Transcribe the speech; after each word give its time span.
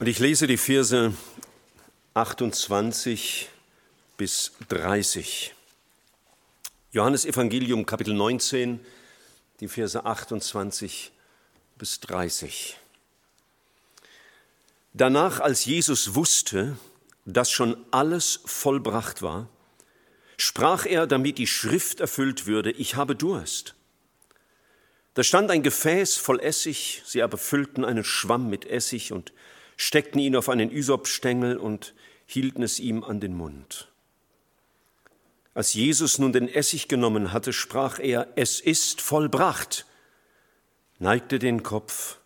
Und 0.00 0.06
ich 0.06 0.18
lese 0.18 0.46
die 0.46 0.56
Verse 0.56 1.12
28 2.14 3.50
bis 4.16 4.52
30. 4.70 5.54
Johannes 6.90 7.26
Evangelium 7.26 7.84
Kapitel 7.84 8.14
19, 8.14 8.80
die 9.60 9.68
Verse 9.68 10.02
28 10.02 11.12
bis 11.76 12.00
30. 12.00 12.78
Danach, 14.94 15.38
als 15.38 15.66
Jesus 15.66 16.14
wusste, 16.14 16.78
dass 17.26 17.50
schon 17.50 17.76
alles 17.90 18.40
vollbracht 18.46 19.20
war, 19.20 19.50
sprach 20.38 20.86
er, 20.86 21.06
damit 21.06 21.36
die 21.36 21.46
Schrift 21.46 22.00
erfüllt 22.00 22.46
würde, 22.46 22.70
ich 22.70 22.96
habe 22.96 23.14
Durst. 23.14 23.74
Da 25.12 25.22
stand 25.22 25.50
ein 25.50 25.62
Gefäß 25.62 26.16
voll 26.16 26.40
Essig, 26.40 27.02
sie 27.04 27.22
aber 27.22 27.36
füllten 27.36 27.84
einen 27.84 28.04
Schwamm 28.04 28.48
mit 28.48 28.64
Essig 28.64 29.12
und 29.12 29.34
steckten 29.80 30.20
ihn 30.20 30.36
auf 30.36 30.50
einen 30.50 30.70
Ysopstängel 30.70 31.56
und 31.56 31.94
hielten 32.26 32.62
es 32.62 32.80
ihm 32.80 33.02
an 33.02 33.18
den 33.18 33.34
Mund. 33.34 33.88
Als 35.54 35.72
Jesus 35.72 36.18
nun 36.18 36.34
den 36.34 36.48
Essig 36.48 36.86
genommen 36.86 37.32
hatte, 37.32 37.54
sprach 37.54 37.98
er, 37.98 38.28
es 38.36 38.60
ist 38.60 39.00
vollbracht, 39.00 39.86
neigte 40.98 41.38
den 41.38 41.62
Kopf 41.62 42.18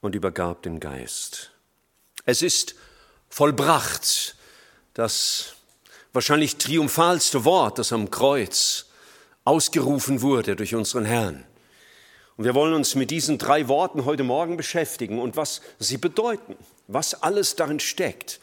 und 0.00 0.14
übergab 0.14 0.62
den 0.62 0.78
Geist. 0.78 1.50
Es 2.24 2.42
ist 2.42 2.76
vollbracht, 3.28 4.36
das 4.94 5.56
wahrscheinlich 6.12 6.58
triumphalste 6.58 7.44
Wort, 7.44 7.80
das 7.80 7.92
am 7.92 8.08
Kreuz 8.08 8.86
ausgerufen 9.44 10.22
wurde 10.22 10.54
durch 10.54 10.76
unseren 10.76 11.06
Herrn. 11.06 11.44
Und 12.38 12.44
wir 12.44 12.54
wollen 12.54 12.72
uns 12.72 12.94
mit 12.94 13.10
diesen 13.10 13.36
drei 13.36 13.66
Worten 13.66 14.04
heute 14.04 14.22
Morgen 14.22 14.56
beschäftigen 14.56 15.18
und 15.18 15.36
was 15.36 15.60
sie 15.80 15.98
bedeuten, 15.98 16.54
was 16.86 17.20
alles 17.20 17.56
darin 17.56 17.80
steckt. 17.80 18.38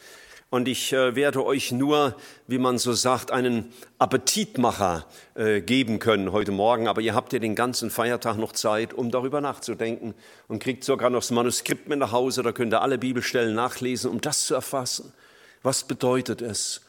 Und 0.50 0.68
ich 0.68 0.92
äh, 0.92 1.16
werde 1.16 1.42
euch 1.46 1.72
nur, 1.72 2.14
wie 2.46 2.58
man 2.58 2.76
so 2.76 2.92
sagt, 2.92 3.30
einen 3.30 3.72
Appetitmacher 3.98 5.06
äh, 5.34 5.62
geben 5.62 5.98
können 5.98 6.30
heute 6.30 6.52
Morgen. 6.52 6.88
Aber 6.88 7.00
ihr 7.00 7.14
habt 7.14 7.32
ja 7.32 7.38
den 7.38 7.54
ganzen 7.54 7.88
Feiertag 7.88 8.36
noch 8.36 8.52
Zeit, 8.52 8.92
um 8.92 9.10
darüber 9.10 9.40
nachzudenken 9.40 10.14
und 10.46 10.58
kriegt 10.58 10.84
sogar 10.84 11.08
noch 11.08 11.20
das 11.20 11.30
Manuskript 11.30 11.88
mit 11.88 11.98
nach 11.98 12.12
Hause. 12.12 12.42
Da 12.42 12.52
könnt 12.52 12.74
ihr 12.74 12.82
alle 12.82 12.98
Bibelstellen 12.98 13.54
nachlesen, 13.54 14.10
um 14.10 14.20
das 14.20 14.44
zu 14.44 14.54
erfassen. 14.54 15.14
Was 15.62 15.84
bedeutet 15.84 16.42
es? 16.42 16.82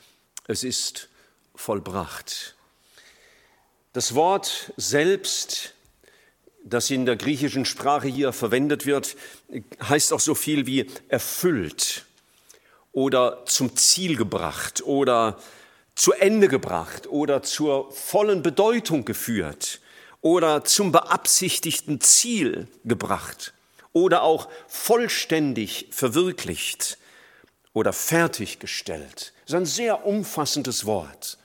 Es 0.46 0.66
ist 0.66 1.08
vollbracht. 1.56 2.58
Das 3.94 4.14
Wort 4.14 4.74
selbst 4.76 5.74
das 6.70 6.90
in 6.90 7.06
der 7.06 7.16
griechischen 7.16 7.66
Sprache 7.66 8.08
hier 8.08 8.34
verwendet 8.34 8.86
wird, 8.86 9.16
heißt 9.82 10.14
auch 10.14 10.20
so 10.20 10.36
viel 10.36 10.66
wie 10.66 10.88
erfüllt 11.08 12.06
oder 12.92 13.44
zum 13.46 13.76
Ziel 13.76 14.16
gebracht 14.16 14.84
oder 14.84 15.38
zu 15.96 16.14
Ende 16.14 16.48
gebracht 16.48 17.08
oder 17.08 17.44
zur 17.44 17.92
vollen 17.92 18.44
Bedeutung 18.44 19.06
geführt 19.06 19.82
oder 20.22 20.64
zum 20.64 20.92
beabsichtigten 20.92 22.02
Ziel 22.02 22.68
gebracht 22.84 23.54
oder 23.94 24.22
auch 24.24 24.48
vollständig 24.68 25.88
verwirklicht 25.92 26.98
oder 27.74 27.94
fertiggestellt. 27.94 29.34
Das 29.46 29.54
ist 29.54 29.56
ein 29.56 29.66
sehr 29.66 30.06
umfassendes 30.06 30.86
Wort. 30.86 31.38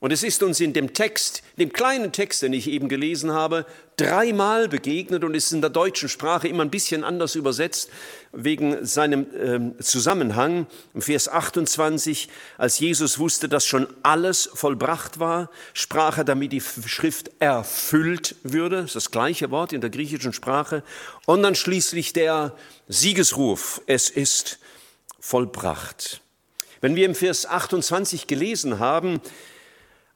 Und 0.00 0.12
es 0.12 0.22
ist 0.22 0.42
uns 0.42 0.60
in 0.60 0.72
dem 0.72 0.94
Text, 0.94 1.42
dem 1.58 1.74
kleinen 1.74 2.10
Text, 2.10 2.40
den 2.40 2.54
ich 2.54 2.68
eben 2.68 2.88
gelesen 2.88 3.32
habe, 3.32 3.66
dreimal 3.98 4.66
begegnet 4.66 5.24
und 5.24 5.34
ist 5.34 5.52
in 5.52 5.60
der 5.60 5.68
deutschen 5.68 6.08
Sprache 6.08 6.48
immer 6.48 6.64
ein 6.64 6.70
bisschen 6.70 7.04
anders 7.04 7.34
übersetzt 7.34 7.90
wegen 8.32 8.82
seinem 8.86 9.76
äh, 9.76 9.82
Zusammenhang. 9.82 10.66
Im 10.94 11.02
Vers 11.02 11.28
28, 11.28 12.30
als 12.56 12.78
Jesus 12.78 13.18
wusste, 13.18 13.46
dass 13.46 13.66
schon 13.66 13.86
alles 14.02 14.48
vollbracht 14.54 15.20
war, 15.20 15.50
sprach 15.74 16.16
er, 16.16 16.24
damit 16.24 16.52
die 16.52 16.62
Schrift 16.62 17.30
erfüllt 17.38 18.36
würde. 18.42 18.76
Das 18.76 18.86
ist 18.86 18.96
das 18.96 19.10
gleiche 19.10 19.50
Wort 19.50 19.74
in 19.74 19.82
der 19.82 19.90
griechischen 19.90 20.32
Sprache. 20.32 20.82
Und 21.26 21.42
dann 21.42 21.54
schließlich 21.54 22.14
der 22.14 22.56
Siegesruf, 22.88 23.82
es 23.86 24.08
ist 24.08 24.60
vollbracht. 25.18 26.22
Wenn 26.80 26.96
wir 26.96 27.04
im 27.04 27.14
Vers 27.14 27.44
28 27.44 28.26
gelesen 28.26 28.78
haben, 28.78 29.20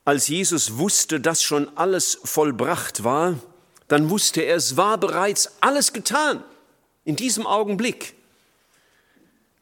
als 0.05 0.29
Jesus 0.29 0.77
wusste, 0.77 1.21
dass 1.21 1.43
schon 1.43 1.71
alles 1.77 2.19
vollbracht 2.25 3.05
war, 3.05 3.39
dann 3.89 4.11
wusste 4.11 4.43
er, 4.43 4.57
es 4.57 4.77
war 4.77 4.99
bereits 4.99 5.53
alles 5.61 5.93
getan 5.93 6.43
in 7.05 7.17
diesem 7.17 7.47
Augenblick. 7.47 8.15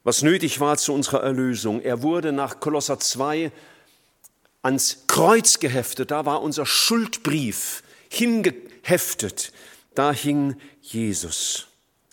Was 0.04 0.22
nötig 0.22 0.58
war 0.58 0.76
zu 0.78 0.92
unserer 0.92 1.22
Erlösung. 1.22 1.80
Er 1.80 2.02
wurde 2.02 2.32
nach 2.32 2.58
Kolosser 2.58 2.98
2 2.98 3.52
ans 4.62 5.04
Kreuz 5.06 5.60
geheftet. 5.60 6.10
Da 6.10 6.24
war 6.26 6.42
unser 6.42 6.66
Schuldbrief 6.66 7.82
hingeheftet. 8.08 9.52
Da 9.94 10.12
hing 10.12 10.56
Jesus. 10.80 11.68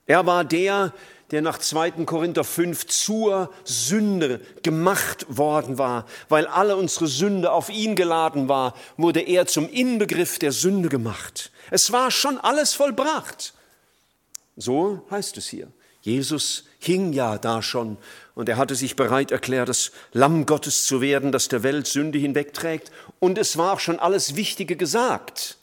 Er 0.05 0.25
war 0.25 0.43
der, 0.43 0.93
der 0.93 0.93
nach 1.41 1.59
2. 1.59 1.91
Korinther 2.05 2.43
5 2.43 2.87
zur 2.87 3.51
Sünde 3.63 4.41
gemacht 4.63 5.25
worden 5.29 5.77
war, 5.77 6.05
weil 6.27 6.47
alle 6.47 6.75
unsere 6.75 7.07
Sünde 7.07 7.51
auf 7.51 7.69
ihn 7.69 7.95
geladen 7.95 8.49
war, 8.49 8.75
wurde 8.97 9.21
er 9.21 9.45
zum 9.45 9.69
Inbegriff 9.69 10.39
der 10.39 10.51
Sünde 10.51 10.89
gemacht. 10.89 11.51
Es 11.71 11.91
war 11.91 12.11
schon 12.11 12.37
alles 12.39 12.73
vollbracht. 12.73 13.53
So 14.57 15.05
heißt 15.11 15.37
es 15.37 15.47
hier. 15.47 15.67
Jesus 16.01 16.65
hing 16.79 17.13
ja 17.13 17.37
da 17.37 17.61
schon 17.61 17.97
und 18.33 18.49
er 18.49 18.57
hatte 18.57 18.73
sich 18.73 18.95
bereit 18.95 19.31
erklärt, 19.31 19.69
das 19.69 19.91
Lamm 20.13 20.45
Gottes 20.45 20.83
zu 20.85 21.01
werden, 21.01 21.31
das 21.31 21.49
der 21.49 21.61
Welt 21.61 21.87
Sünde 21.87 22.17
hinwegträgt. 22.17 22.89
Und 23.19 23.37
es 23.37 23.57
war 23.57 23.73
auch 23.73 23.79
schon 23.79 23.99
alles 23.99 24.35
Wichtige 24.35 24.75
gesagt. 24.75 25.58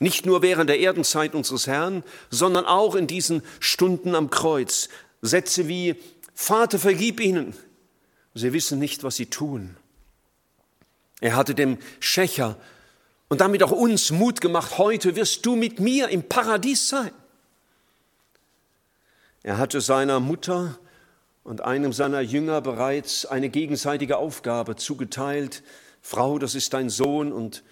Nicht 0.00 0.26
nur 0.26 0.42
während 0.42 0.68
der 0.68 0.80
Erdenzeit 0.80 1.34
unseres 1.34 1.66
Herrn, 1.66 2.02
sondern 2.30 2.66
auch 2.66 2.94
in 2.94 3.06
diesen 3.06 3.42
Stunden 3.60 4.14
am 4.14 4.30
Kreuz. 4.30 4.88
Sätze 5.22 5.68
wie, 5.68 5.96
Vater, 6.34 6.78
vergib 6.78 7.20
ihnen. 7.20 7.54
Sie 8.34 8.52
wissen 8.52 8.78
nicht, 8.78 9.04
was 9.04 9.16
sie 9.16 9.26
tun. 9.26 9.76
Er 11.20 11.36
hatte 11.36 11.54
dem 11.54 11.78
Schächer 12.00 12.56
und 13.28 13.40
damit 13.40 13.62
auch 13.62 13.70
uns 13.70 14.10
Mut 14.10 14.40
gemacht, 14.40 14.78
heute 14.78 15.16
wirst 15.16 15.46
du 15.46 15.56
mit 15.56 15.80
mir 15.80 16.08
im 16.08 16.28
Paradies 16.28 16.88
sein. 16.88 17.12
Er 19.42 19.58
hatte 19.58 19.80
seiner 19.80 20.20
Mutter 20.20 20.78
und 21.44 21.60
einem 21.60 21.92
seiner 21.92 22.20
Jünger 22.20 22.60
bereits 22.60 23.26
eine 23.26 23.48
gegenseitige 23.48 24.16
Aufgabe 24.16 24.76
zugeteilt. 24.76 25.62
Frau, 26.02 26.38
das 26.38 26.54
ist 26.54 26.72
dein 26.72 26.90
Sohn 26.90 27.32
und 27.32 27.62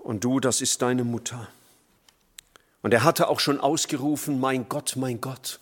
und 0.00 0.24
du, 0.24 0.40
das 0.40 0.60
ist 0.60 0.82
deine 0.82 1.04
Mutter. 1.04 1.48
Und 2.82 2.94
er 2.94 3.04
hatte 3.04 3.28
auch 3.28 3.40
schon 3.40 3.60
ausgerufen, 3.60 4.40
mein 4.40 4.68
Gott, 4.68 4.94
mein 4.96 5.20
Gott, 5.20 5.60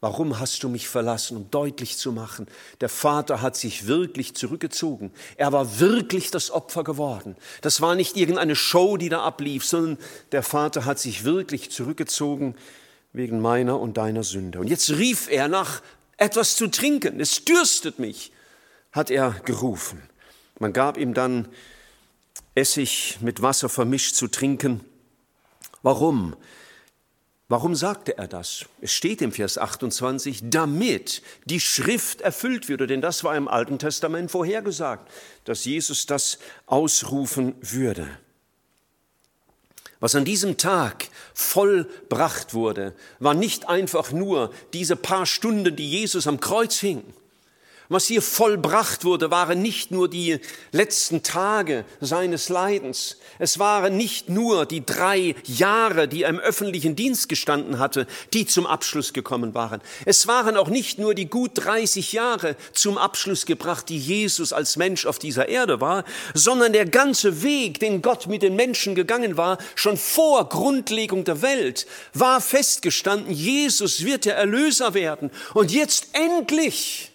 warum 0.00 0.38
hast 0.38 0.62
du 0.62 0.68
mich 0.68 0.88
verlassen, 0.88 1.36
um 1.36 1.50
deutlich 1.50 1.96
zu 1.96 2.12
machen, 2.12 2.46
der 2.80 2.88
Vater 2.88 3.42
hat 3.42 3.56
sich 3.56 3.86
wirklich 3.86 4.34
zurückgezogen. 4.34 5.12
Er 5.36 5.52
war 5.52 5.80
wirklich 5.80 6.30
das 6.30 6.50
Opfer 6.50 6.84
geworden. 6.84 7.36
Das 7.62 7.80
war 7.80 7.94
nicht 7.94 8.16
irgendeine 8.16 8.56
Show, 8.56 8.96
die 8.96 9.08
da 9.08 9.22
ablief, 9.22 9.64
sondern 9.64 9.98
der 10.32 10.42
Vater 10.42 10.84
hat 10.84 10.98
sich 10.98 11.24
wirklich 11.24 11.70
zurückgezogen 11.70 12.54
wegen 13.12 13.40
meiner 13.40 13.80
und 13.80 13.96
deiner 13.96 14.22
Sünde. 14.22 14.60
Und 14.60 14.68
jetzt 14.68 14.90
rief 14.90 15.28
er 15.30 15.48
nach 15.48 15.82
etwas 16.16 16.56
zu 16.56 16.68
trinken. 16.68 17.20
Es 17.20 17.44
dürstet 17.44 17.98
mich, 17.98 18.32
hat 18.92 19.10
er 19.10 19.30
gerufen. 19.44 20.02
Man 20.58 20.72
gab 20.72 20.96
ihm 20.96 21.14
dann 21.14 21.48
Essig 22.58 23.18
mit 23.20 23.40
Wasser 23.40 23.68
vermischt 23.68 24.16
zu 24.16 24.26
trinken. 24.26 24.80
Warum? 25.82 26.34
Warum 27.48 27.76
sagte 27.76 28.18
er 28.18 28.26
das? 28.26 28.66
Es 28.80 28.92
steht 28.92 29.22
im 29.22 29.30
Vers 29.30 29.58
28, 29.58 30.50
damit 30.50 31.22
die 31.44 31.60
Schrift 31.60 32.20
erfüllt 32.20 32.68
würde, 32.68 32.88
denn 32.88 33.00
das 33.00 33.22
war 33.22 33.36
im 33.36 33.46
Alten 33.46 33.78
Testament 33.78 34.32
vorhergesagt, 34.32 35.08
dass 35.44 35.64
Jesus 35.64 36.06
das 36.06 36.38
ausrufen 36.66 37.54
würde. 37.60 38.08
Was 40.00 40.16
an 40.16 40.24
diesem 40.24 40.56
Tag 40.56 41.08
vollbracht 41.34 42.54
wurde, 42.54 42.94
war 43.20 43.34
nicht 43.34 43.68
einfach 43.68 44.12
nur 44.12 44.52
diese 44.72 44.96
paar 44.96 45.26
Stunden, 45.26 45.74
die 45.74 45.90
Jesus 45.90 46.26
am 46.26 46.40
Kreuz 46.40 46.76
hing, 46.78 47.02
Was 47.90 48.06
hier 48.06 48.20
vollbracht 48.20 49.06
wurde, 49.06 49.30
waren 49.30 49.62
nicht 49.62 49.90
nur 49.90 50.10
die 50.10 50.40
letzten 50.72 51.22
Tage 51.22 51.86
seines 52.02 52.50
Leidens. 52.50 53.16
Es 53.38 53.58
waren 53.58 53.96
nicht 53.96 54.28
nur 54.28 54.66
die 54.66 54.84
drei 54.84 55.34
Jahre, 55.44 56.06
die 56.06 56.24
er 56.24 56.28
im 56.28 56.38
öffentlichen 56.38 56.96
Dienst 56.96 57.30
gestanden 57.30 57.78
hatte, 57.78 58.06
die 58.34 58.44
zum 58.44 58.66
Abschluss 58.66 59.14
gekommen 59.14 59.54
waren. 59.54 59.80
Es 60.04 60.26
waren 60.26 60.58
auch 60.58 60.68
nicht 60.68 60.98
nur 60.98 61.14
die 61.14 61.30
gut 61.30 61.52
30 61.54 62.12
Jahre 62.12 62.56
zum 62.74 62.98
Abschluss 62.98 63.46
gebracht, 63.46 63.88
die 63.88 63.98
Jesus 63.98 64.52
als 64.52 64.76
Mensch 64.76 65.06
auf 65.06 65.18
dieser 65.18 65.48
Erde 65.48 65.80
war, 65.80 66.04
sondern 66.34 66.74
der 66.74 66.84
ganze 66.84 67.42
Weg, 67.42 67.80
den 67.80 68.02
Gott 68.02 68.26
mit 68.26 68.42
den 68.42 68.54
Menschen 68.54 68.96
gegangen 68.96 69.38
war, 69.38 69.56
schon 69.76 69.96
vor 69.96 70.46
Grundlegung 70.50 71.24
der 71.24 71.40
Welt, 71.40 71.86
war 72.12 72.42
festgestanden, 72.42 73.32
Jesus 73.32 74.04
wird 74.04 74.26
der 74.26 74.36
Erlöser 74.36 74.92
werden. 74.92 75.30
Und 75.54 75.72
jetzt 75.72 76.08
endlich 76.12 77.12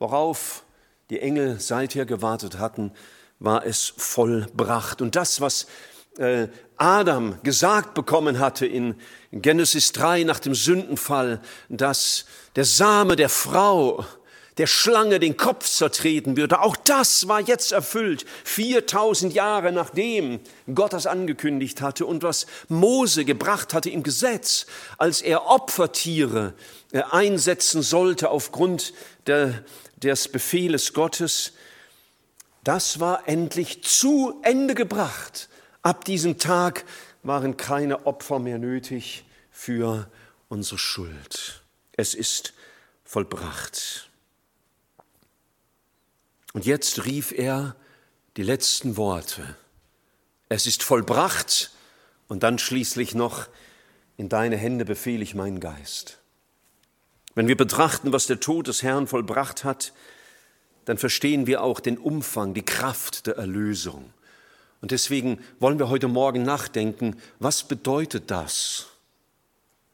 worauf 0.00 0.64
die 1.10 1.20
Engel 1.20 1.60
seither 1.60 2.06
gewartet 2.06 2.58
hatten, 2.58 2.92
war 3.38 3.64
es 3.64 3.92
vollbracht. 3.96 5.00
Und 5.00 5.14
das, 5.14 5.40
was 5.40 5.66
äh, 6.18 6.48
Adam 6.76 7.40
gesagt 7.42 7.94
bekommen 7.94 8.38
hatte 8.38 8.66
in 8.66 8.96
Genesis 9.30 9.92
3 9.92 10.24
nach 10.24 10.40
dem 10.40 10.54
Sündenfall, 10.54 11.40
dass 11.68 12.24
der 12.56 12.64
Same 12.64 13.14
der 13.14 13.28
Frau 13.28 14.04
der 14.58 14.66
Schlange 14.66 15.20
den 15.20 15.38
Kopf 15.38 15.66
zertreten 15.66 16.36
würde. 16.36 16.60
Auch 16.60 16.76
das 16.76 17.28
war 17.28 17.40
jetzt 17.40 17.72
erfüllt, 17.72 18.26
4000 18.44 19.32
Jahre 19.32 19.72
nachdem 19.72 20.40
Gott 20.74 20.92
das 20.92 21.06
angekündigt 21.06 21.80
hatte 21.80 22.04
und 22.04 22.22
was 22.22 22.46
Mose 22.68 23.24
gebracht 23.24 23.72
hatte 23.72 23.88
im 23.88 24.02
Gesetz, 24.02 24.66
als 24.98 25.22
er 25.22 25.46
Opfertiere 25.46 26.52
äh, 26.92 27.02
einsetzen 27.10 27.80
sollte 27.80 28.30
aufgrund 28.30 28.92
der, 29.26 29.64
des 30.02 30.28
Befehles 30.28 30.92
Gottes, 30.92 31.52
das 32.64 33.00
war 33.00 33.28
endlich 33.28 33.82
zu 33.84 34.40
Ende 34.42 34.74
gebracht. 34.74 35.48
Ab 35.82 36.04
diesem 36.04 36.38
Tag 36.38 36.84
waren 37.22 37.56
keine 37.56 38.06
Opfer 38.06 38.38
mehr 38.38 38.58
nötig 38.58 39.24
für 39.50 40.10
unsere 40.48 40.78
Schuld. 40.78 41.62
Es 41.92 42.14
ist 42.14 42.52
vollbracht. 43.04 44.10
Und 46.52 46.66
jetzt 46.66 47.04
rief 47.04 47.32
er 47.32 47.76
die 48.36 48.42
letzten 48.42 48.96
Worte. 48.96 49.56
Es 50.48 50.66
ist 50.66 50.82
vollbracht 50.82 51.70
und 52.28 52.42
dann 52.42 52.58
schließlich 52.58 53.14
noch, 53.14 53.48
in 54.16 54.28
deine 54.28 54.56
Hände 54.56 54.84
befehle 54.84 55.22
ich 55.22 55.34
meinen 55.34 55.60
Geist. 55.60 56.19
Wenn 57.34 57.48
wir 57.48 57.56
betrachten, 57.56 58.12
was 58.12 58.26
der 58.26 58.40
Tod 58.40 58.66
des 58.66 58.82
Herrn 58.82 59.06
vollbracht 59.06 59.64
hat, 59.64 59.92
dann 60.84 60.98
verstehen 60.98 61.46
wir 61.46 61.62
auch 61.62 61.80
den 61.80 61.98
Umfang, 61.98 62.54
die 62.54 62.64
Kraft 62.64 63.26
der 63.26 63.36
Erlösung. 63.36 64.12
Und 64.80 64.90
deswegen 64.90 65.38
wollen 65.58 65.78
wir 65.78 65.88
heute 65.88 66.08
Morgen 66.08 66.42
nachdenken, 66.42 67.16
was 67.38 67.62
bedeutet 67.62 68.30
das? 68.30 68.86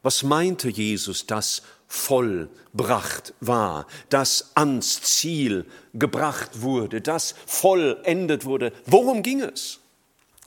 Was 0.03 0.23
meinte 0.23 0.69
Jesus, 0.69 1.27
das 1.27 1.63
vollbracht 1.89 3.35
war, 3.41 3.87
das 4.09 4.53
ans 4.55 5.03
Ziel 5.03 5.67
gebracht 5.95 6.63
wurde, 6.63 7.01
das 7.01 7.35
vollendet 7.47 8.45
wurde? 8.45 8.73
Worum 8.87 9.23
ging 9.23 9.41
es? 9.41 9.81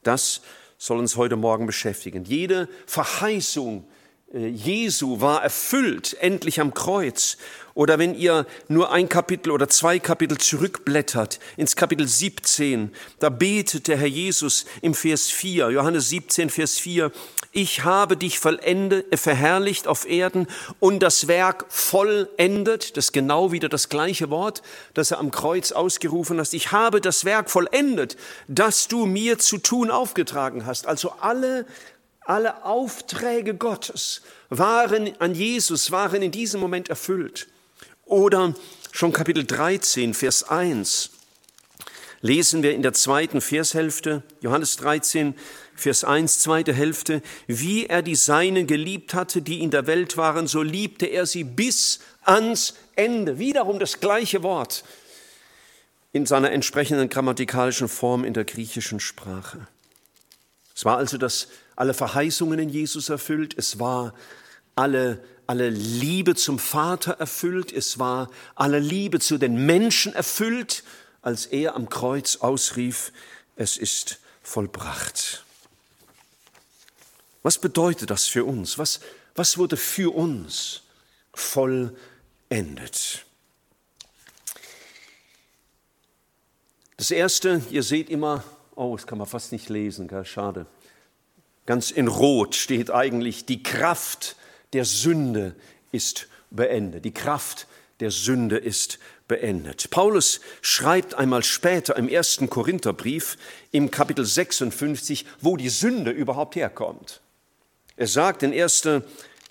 Das 0.03 0.41
soll 0.77 0.97
uns 0.97 1.17
heute 1.17 1.35
Morgen 1.35 1.65
beschäftigen. 1.65 2.23
Jede 2.23 2.69
Verheißung, 2.85 3.85
Jesu 4.31 5.21
war 5.21 5.41
erfüllt, 5.41 6.15
endlich 6.19 6.61
am 6.61 6.75
Kreuz. 6.75 7.37
Oder 7.73 7.97
wenn 7.97 8.13
ihr 8.13 8.45
nur 8.67 8.91
ein 8.91 9.09
Kapitel 9.09 9.49
oder 9.49 9.69
zwei 9.69 9.97
Kapitel 9.97 10.37
zurückblättert, 10.37 11.39
ins 11.57 11.75
Kapitel 11.75 12.07
17, 12.07 12.91
da 13.17 13.29
betet 13.29 13.87
der 13.87 13.97
Herr 13.97 14.07
Jesus 14.07 14.65
im 14.83 14.93
Vers 14.93 15.31
4, 15.31 15.71
Johannes 15.71 16.09
17, 16.09 16.51
Vers 16.51 16.77
4, 16.77 17.11
ich 17.51 17.83
habe 17.83 18.17
dich 18.17 18.37
vollendet, 18.37 19.11
äh, 19.11 19.17
verherrlicht 19.17 19.87
auf 19.87 20.07
Erden 20.07 20.45
und 20.79 20.99
das 20.99 21.27
Werk 21.27 21.65
vollendet, 21.69 22.97
das 22.97 23.05
ist 23.05 23.13
genau 23.13 23.51
wieder 23.51 23.69
das 23.69 23.89
gleiche 23.89 24.29
Wort, 24.29 24.61
das 24.93 25.09
er 25.09 25.17
am 25.17 25.31
Kreuz 25.31 25.71
ausgerufen 25.71 26.39
hat, 26.39 26.53
ich 26.53 26.71
habe 26.71 27.01
das 27.01 27.25
Werk 27.25 27.49
vollendet, 27.49 28.15
das 28.47 28.87
du 28.87 29.07
mir 29.07 29.39
zu 29.39 29.57
tun 29.57 29.89
aufgetragen 29.89 30.67
hast. 30.67 30.85
Also 30.85 31.13
alle 31.21 31.65
alle 32.29 32.63
Aufträge 32.63 33.55
Gottes 33.55 34.21
waren 34.49 35.19
an 35.19 35.33
Jesus, 35.33 35.91
waren 35.91 36.21
in 36.21 36.31
diesem 36.31 36.61
Moment 36.61 36.87
erfüllt. 36.89 37.47
Oder 38.05 38.53
schon 38.91 39.11
Kapitel 39.11 39.45
13, 39.45 40.13
Vers 40.13 40.43
1 40.43 41.09
lesen 42.21 42.61
wir 42.61 42.75
in 42.75 42.83
der 42.83 42.93
zweiten 42.93 43.41
Vershälfte, 43.41 44.21
Johannes 44.41 44.77
13, 44.77 45.33
Vers 45.73 46.03
1, 46.03 46.39
zweite 46.39 46.73
Hälfte, 46.73 47.23
wie 47.47 47.87
er 47.87 48.03
die 48.03 48.15
Seinen 48.15 48.67
geliebt 48.67 49.13
hatte, 49.13 49.41
die 49.41 49.63
in 49.63 49.71
der 49.71 49.87
Welt 49.87 50.15
waren, 50.15 50.45
so 50.45 50.61
liebte 50.61 51.07
er 51.07 51.25
sie 51.25 51.43
bis 51.43 51.99
ans 52.21 52.75
Ende. 52.95 53.39
Wiederum 53.39 53.79
das 53.79 54.01
gleiche 54.01 54.43
Wort 54.43 54.83
in 56.11 56.25
seiner 56.25 56.51
entsprechenden 56.51 57.09
grammatikalischen 57.09 57.87
Form 57.87 58.23
in 58.23 58.33
der 58.33 58.43
griechischen 58.43 58.99
Sprache. 58.99 59.67
Es 60.79 60.85
war 60.85 60.95
also 60.95 61.17
das 61.17 61.49
alle 61.75 61.93
Verheißungen 61.93 62.57
in 62.57 62.69
Jesus 62.69 63.09
erfüllt, 63.09 63.53
es 63.57 63.79
war 63.79 64.13
alle, 64.75 65.21
alle 65.45 65.69
Liebe 65.69 66.35
zum 66.35 66.57
Vater 66.57 67.19
erfüllt, 67.19 67.73
es 67.73 67.99
war 67.99 68.31
alle 68.55 68.79
Liebe 68.79 69.19
zu 69.19 69.37
den 69.37 69.65
Menschen 69.65 70.13
erfüllt, 70.13 70.85
als 71.21 71.47
er 71.47 71.75
am 71.75 71.89
Kreuz 71.89 72.37
ausrief, 72.37 73.11
es 73.57 73.75
ist 73.75 74.19
vollbracht. 74.41 75.43
Was 77.43 77.57
bedeutet 77.57 78.09
das 78.09 78.27
für 78.27 78.45
uns? 78.45 78.77
Was, 78.77 79.01
was 79.35 79.57
wurde 79.57 79.75
für 79.75 80.15
uns 80.15 80.83
vollendet? 81.33 83.25
Das 86.95 87.11
Erste, 87.11 87.61
ihr 87.69 87.83
seht 87.83 88.09
immer, 88.09 88.45
oh, 88.79 88.95
das 88.95 89.05
kann 89.05 89.17
man 89.17 89.27
fast 89.27 89.51
nicht 89.51 89.69
lesen, 89.69 90.07
gell? 90.07 90.25
schade. 90.25 90.65
Ganz 91.65 91.91
in 91.91 92.07
Rot 92.07 92.55
steht 92.55 92.89
eigentlich, 92.89 93.45
die 93.45 93.61
Kraft 93.61 94.35
der 94.73 94.85
Sünde 94.85 95.55
ist 95.91 96.27
beendet. 96.49 97.05
Die 97.05 97.13
Kraft 97.13 97.67
der 97.99 98.09
Sünde 98.09 98.57
ist 98.57 98.97
beendet. 99.27 99.89
Paulus 99.91 100.39
schreibt 100.61 101.13
einmal 101.13 101.43
später 101.43 101.95
im 101.97 102.07
ersten 102.07 102.49
Korintherbrief 102.49 103.37
im 103.71 103.91
Kapitel 103.91 104.25
56, 104.25 105.25
wo 105.41 105.57
die 105.57 105.69
Sünde 105.69 106.11
überhaupt 106.11 106.55
herkommt. 106.55 107.21
Er 107.97 108.07
sagt 108.07 108.43
in 108.43 108.53
1. 108.53 108.87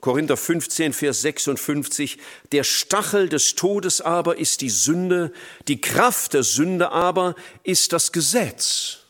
Korinther 0.01 0.37
15, 0.37 0.93
Vers 0.93 1.23
56, 1.23 2.19
der 2.53 2.65
Stachel 2.65 3.29
des 3.29 3.57
Todes 3.57 4.01
aber 4.01 4.39
ist 4.39 4.61
die 4.61 4.71
Sünde, 4.71 5.33
die 5.67 5.81
Kraft 5.81 6.35
der 6.35 6.45
Sünde 6.45 6.91
aber 6.93 7.35
ist 7.63 7.93
das 7.93 8.13
Gesetz. 8.13 9.08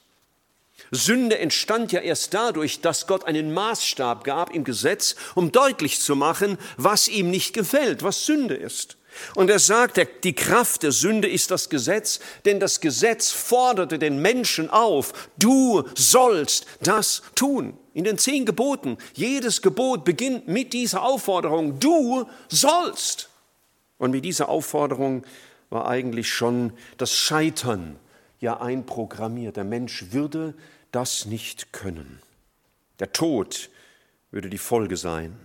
Sünde 0.91 1.39
entstand 1.39 1.93
ja 1.93 2.01
erst 2.01 2.35
dadurch, 2.35 2.81
dass 2.81 3.07
Gott 3.07 3.25
einen 3.25 3.53
Maßstab 3.53 4.25
gab 4.25 4.55
im 4.55 4.65
Gesetz, 4.65 5.17
um 5.35 5.53
deutlich 5.53 6.01
zu 6.01 6.17
machen, 6.17 6.59
was 6.77 7.09
ihm 7.09 7.31
nicht 7.31 7.53
gefällt, 7.53 8.03
was 8.03 8.27
Sünde 8.27 8.55
ist. 8.55 8.97
Und 9.35 9.51
er 9.51 9.59
sagt, 9.59 10.01
die 10.25 10.35
Kraft 10.35 10.83
der 10.83 10.93
Sünde 10.93 11.29
ist 11.29 11.51
das 11.51 11.69
Gesetz, 11.69 12.21
denn 12.45 12.61
das 12.61 12.81
Gesetz 12.81 13.31
forderte 13.31 13.99
den 13.99 14.21
Menschen 14.23 14.71
auf, 14.71 15.31
du 15.39 15.85
sollst 15.95 16.67
das 16.83 17.23
tun. 17.35 17.77
In 17.95 18.05
den 18.05 18.19
zehn 18.19 18.47
Geboten, 18.47 18.97
jedes 19.15 19.61
Gebot 19.63 20.05
beginnt 20.05 20.47
mit 20.47 20.73
dieser 20.73 21.03
Aufforderung, 21.03 21.81
du 21.81 22.27
sollst. 22.49 23.29
Und 23.99 24.13
mit 24.13 24.25
dieser 24.25 24.49
Aufforderung 24.49 25.25
war 25.71 25.89
eigentlich 25.89 26.33
schon 26.33 26.73
das 26.97 27.13
Scheitern 27.13 27.99
ja 28.41 28.61
einprogrammiert. 28.61 29.57
Der 29.57 29.65
Mensch 29.65 30.07
würde 30.13 30.55
das 30.93 31.27
nicht 31.27 31.73
können. 31.73 32.21
Der 32.99 33.13
Tod 33.13 33.71
würde 34.31 34.51
die 34.51 34.59
Folge 34.59 34.97
sein. 34.97 35.39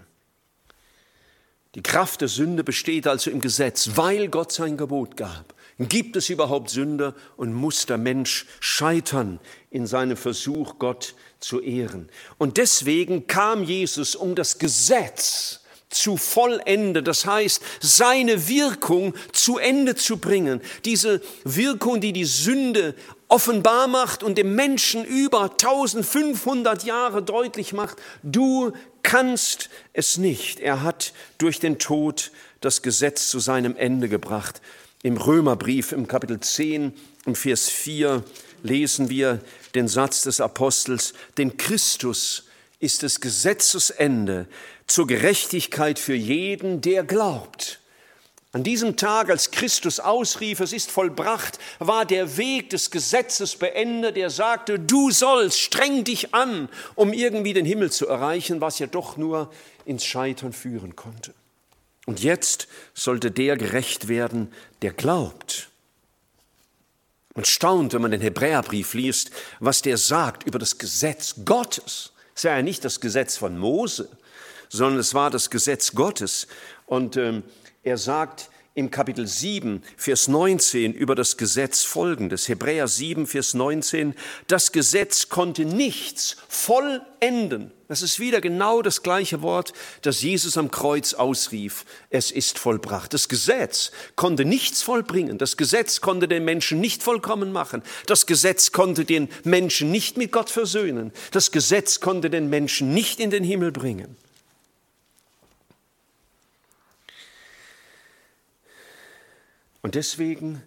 Die 1.76 1.84
Kraft 1.84 2.22
der 2.22 2.28
Sünde 2.28 2.64
besteht 2.64 3.08
also 3.08 3.32
im 3.32 3.42
Gesetz, 3.42 3.92
weil 3.96 4.28
Gott 4.28 4.52
sein 4.52 4.78
Gebot 4.78 5.18
gab. 5.18 5.56
Gibt 5.80 6.16
es 6.16 6.30
überhaupt 6.30 6.70
Sünde 6.70 7.16
und 7.36 7.52
muss 7.52 7.88
der 7.88 7.98
Mensch 7.98 8.46
scheitern 8.60 9.40
in 9.72 9.88
seinem 9.88 10.18
Versuch, 10.18 10.78
Gott 10.78 11.16
zu 11.40 11.62
ehren? 11.62 12.10
Und 12.38 12.58
deswegen 12.58 13.26
kam 13.26 13.64
Jesus, 13.64 14.16
um 14.16 14.36
das 14.36 14.60
Gesetz 14.60 15.63
zu 15.94 16.18
vollenden, 16.18 17.06
das 17.06 17.26
heißt, 17.26 17.62
seine 17.80 18.48
Wirkung 18.48 19.14
zu 19.32 19.58
Ende 19.58 19.96
zu 19.96 20.18
bringen. 20.18 20.62
Diese 20.86 21.22
Wirkung, 21.44 22.02
die 22.02 22.14
die 22.14 22.26
Sünde 22.26 22.96
offenbar 23.28 23.88
macht 23.88 24.24
und 24.24 24.38
dem 24.38 24.56
Menschen 24.56 25.04
über 25.04 25.52
1500 25.52 26.84
Jahre 26.84 27.24
deutlich 27.24 27.74
macht, 27.74 27.98
du 28.22 28.74
kannst 29.02 29.70
es 29.94 30.18
nicht. 30.18 30.60
Er 30.60 30.84
hat 30.84 31.14
durch 31.38 31.60
den 31.60 31.80
Tod 31.80 32.32
das 32.62 32.82
Gesetz 32.82 33.30
zu 33.30 33.40
seinem 33.40 33.76
Ende 33.76 34.08
gebracht. 34.08 34.62
Im 35.02 35.18
Römerbrief 35.18 35.92
im 35.92 36.08
Kapitel 36.08 36.40
10, 36.40 36.94
im 37.26 37.36
Vers 37.36 37.70
4 37.70 38.24
lesen 38.64 39.10
wir 39.10 39.42
den 39.76 39.88
Satz 39.88 40.22
des 40.22 40.40
Apostels, 40.40 41.14
denn 41.38 41.58
Christus 41.58 42.46
ist 42.80 43.02
des 43.02 43.20
Gesetzes 43.20 43.90
Ende 43.90 44.48
zur 44.88 45.08
Gerechtigkeit 45.08 46.00
für 46.00 46.16
jeden, 46.16 46.82
der 46.82 47.04
glaubt. 47.04 47.80
An 48.54 48.64
diesem 48.64 48.98
Tag, 48.98 49.32
als 49.32 49.50
Christus 49.50 50.00
ausrief, 50.00 50.60
es 50.60 50.74
ist 50.74 50.92
vollbracht, 50.92 51.58
war 51.80 52.06
der 52.06 52.38
Weg 52.38 52.70
des 52.70 52.92
Gesetzes 52.92 53.56
beendet. 53.56 54.16
Er 54.16 54.30
sagte, 54.30 54.78
du 54.78 55.10
sollst, 55.10 55.60
streng 55.60 56.04
dich 56.04 56.36
an, 56.36 56.70
um 56.94 57.14
irgendwie 57.14 57.54
den 57.54 57.66
Himmel 57.66 57.92
zu 57.92 58.08
erreichen, 58.08 58.62
was 58.62 58.78
ja 58.78 58.86
doch 58.86 59.18
nur 59.18 59.52
ins 59.86 60.06
Scheitern 60.06 60.54
führen 60.54 60.96
konnte. 60.96 61.34
Und 62.06 62.22
jetzt 62.22 62.68
sollte 62.94 63.32
der 63.32 63.58
gerecht 63.58 64.08
werden, 64.08 64.54
der 64.84 64.92
glaubt. 64.92 65.70
Man 67.34 67.46
staunt, 67.46 67.94
wenn 67.94 68.02
man 68.04 68.12
den 68.12 68.22
Hebräerbrief 68.22 68.94
liest, 68.94 69.32
was 69.60 69.82
der 69.82 69.98
sagt 69.98 70.44
über 70.44 70.60
das 70.60 70.78
Gesetz 70.78 71.34
Gottes. 71.44 72.13
Es 72.36 72.44
war 72.46 72.58
ja 72.58 72.62
nicht 72.62 72.84
das 72.84 73.00
Gesetz 73.00 73.38
von 73.38 73.58
Mose, 73.58 74.10
sondern 74.70 75.00
es 75.00 75.14
war 75.14 75.30
das 75.30 75.50
Gesetz 75.50 75.94
Gottes. 75.94 76.48
Und 76.86 77.18
ähm, 77.18 77.44
er 77.84 77.98
sagt 77.98 78.50
im 78.76 78.90
Kapitel 78.90 79.28
7, 79.28 79.84
Vers 79.98 80.28
19 80.28 80.94
über 80.94 81.14
das 81.14 81.38
Gesetz 81.38 81.84
folgendes. 81.84 82.48
Hebräer 82.48 82.88
7, 82.88 83.28
Vers 83.28 83.54
19. 83.54 84.16
Das 84.48 84.72
Gesetz 84.72 85.30
konnte 85.30 85.64
nichts 85.64 86.38
vollenden. 86.48 87.72
Das 87.88 88.02
ist 88.02 88.20
wieder 88.20 88.42
genau 88.42 88.82
das 88.82 89.04
gleiche 89.04 89.44
Wort, 89.44 89.74
das 90.02 90.24
Jesus 90.24 90.58
am 90.58 90.72
Kreuz 90.72 91.14
ausrief. 91.14 91.86
Es 92.10 92.32
ist 92.32 92.58
vollbracht. 92.58 93.14
Das 93.14 93.28
Gesetz 93.30 93.92
konnte 94.16 94.44
nichts 94.44 94.82
vollbringen. 94.82 95.38
Das 95.38 95.56
Gesetz 95.56 96.02
konnte 96.02 96.28
den 96.28 96.44
Menschen 96.44 96.80
nicht 96.80 97.04
vollkommen 97.04 97.52
machen. 97.52 97.84
Das 98.08 98.26
Gesetz 98.26 98.72
konnte 98.72 99.06
den 99.06 99.30
Menschen 99.44 99.92
nicht 99.92 100.18
mit 100.18 100.32
Gott 100.32 100.50
versöhnen. 100.50 101.12
Das 101.30 101.52
Gesetz 101.52 102.00
konnte 102.00 102.32
den 102.32 102.50
Menschen 102.50 102.92
nicht 102.96 103.20
in 103.20 103.30
den 103.30 103.44
Himmel 103.44 103.72
bringen. 103.72 104.16
Und 109.84 109.96
deswegen 109.96 110.64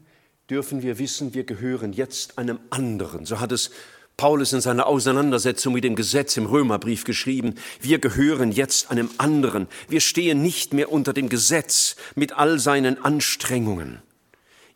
dürfen 0.49 0.83
wir 0.83 0.99
wissen, 0.99 1.35
wir 1.35 1.45
gehören 1.45 1.93
jetzt 1.93 2.39
einem 2.39 2.61
anderen. 2.71 3.27
So 3.27 3.41
hat 3.41 3.51
es 3.51 3.71
Paulus 4.17 4.53
in 4.53 4.61
seiner 4.61 4.87
Auseinandersetzung 4.87 5.73
mit 5.73 5.85
dem 5.85 5.97
Gesetz 5.97 6.37
im 6.37 6.47
Römerbrief 6.47 7.05
geschrieben, 7.05 7.55
wir 7.81 7.99
gehören 7.99 8.53
jetzt 8.53 8.91
einem 8.91 9.11
anderen. 9.19 9.69
Wir 9.89 10.01
stehen 10.01 10.43
nicht 10.43 10.73
mehr 10.73 10.93
unter 10.93 11.13
dem 11.13 11.29
Gesetz 11.29 11.97
mit 12.15 12.33
all 12.33 12.59
seinen 12.59 13.03
Anstrengungen. 13.03 14.01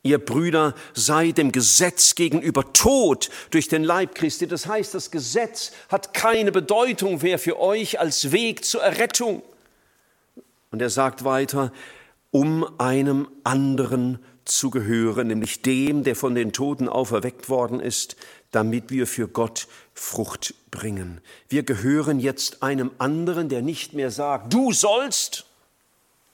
Ihr 0.02 0.18
Brüder 0.18 0.74
seid 0.94 1.36
dem 1.36 1.52
Gesetz 1.52 2.14
gegenüber 2.14 2.72
tot 2.72 3.28
durch 3.50 3.68
den 3.68 3.84
Leib 3.84 4.14
Christi. 4.14 4.46
Das 4.46 4.66
heißt, 4.66 4.94
das 4.94 5.10
Gesetz 5.10 5.72
hat 5.90 6.14
keine 6.14 6.52
Bedeutung 6.52 7.20
mehr 7.20 7.38
für 7.38 7.60
euch 7.60 8.00
als 8.00 8.32
Weg 8.32 8.64
zur 8.64 8.82
Errettung. 8.82 9.42
Und 10.70 10.80
er 10.80 10.88
sagt 10.88 11.24
weiter, 11.24 11.72
um 12.30 12.66
einem 12.78 13.28
anderen 13.44 14.18
zu 14.44 14.70
gehören, 14.70 15.28
nämlich 15.28 15.62
dem, 15.62 16.04
der 16.04 16.16
von 16.16 16.34
den 16.34 16.52
Toten 16.52 16.88
auferweckt 16.88 17.48
worden 17.48 17.80
ist, 17.80 18.16
damit 18.50 18.90
wir 18.90 19.06
für 19.06 19.28
Gott 19.28 19.68
Frucht 19.94 20.54
bringen. 20.70 21.20
Wir 21.48 21.62
gehören 21.62 22.20
jetzt 22.20 22.62
einem 22.62 22.90
anderen, 22.98 23.48
der 23.48 23.62
nicht 23.62 23.92
mehr 23.92 24.10
sagt, 24.10 24.52
du 24.52 24.72
sollst 24.72 25.46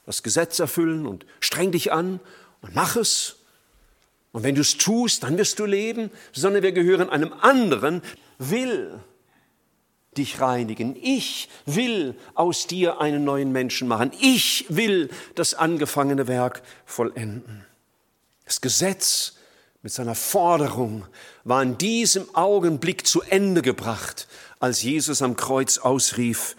das 0.06 0.22
Gesetz 0.22 0.58
erfüllen 0.58 1.06
und 1.06 1.26
streng 1.40 1.72
dich 1.72 1.92
an 1.92 2.20
und 2.62 2.74
mach 2.74 2.96
es. 2.96 3.36
Und 4.32 4.44
wenn 4.44 4.54
du 4.54 4.60
es 4.60 4.76
tust, 4.76 5.22
dann 5.22 5.36
wirst 5.36 5.58
du 5.58 5.66
leben, 5.66 6.10
sondern 6.32 6.62
wir 6.62 6.72
gehören 6.72 7.10
einem 7.10 7.32
anderen, 7.32 8.02
will 8.38 9.00
dich 10.18 10.40
reinigen. 10.40 10.96
Ich 11.00 11.48
will 11.64 12.14
aus 12.34 12.66
dir 12.66 13.00
einen 13.00 13.24
neuen 13.24 13.52
Menschen 13.52 13.88
machen. 13.88 14.12
Ich 14.20 14.66
will 14.68 15.10
das 15.34 15.54
angefangene 15.54 16.26
Werk 16.26 16.62
vollenden. 16.84 17.64
Das 18.44 18.60
Gesetz 18.60 19.34
mit 19.82 19.92
seiner 19.92 20.14
Forderung 20.14 21.06
war 21.44 21.62
in 21.62 21.78
diesem 21.78 22.34
Augenblick 22.34 23.06
zu 23.06 23.22
Ende 23.22 23.62
gebracht, 23.62 24.26
als 24.58 24.82
Jesus 24.82 25.22
am 25.22 25.36
Kreuz 25.36 25.78
ausrief, 25.78 26.56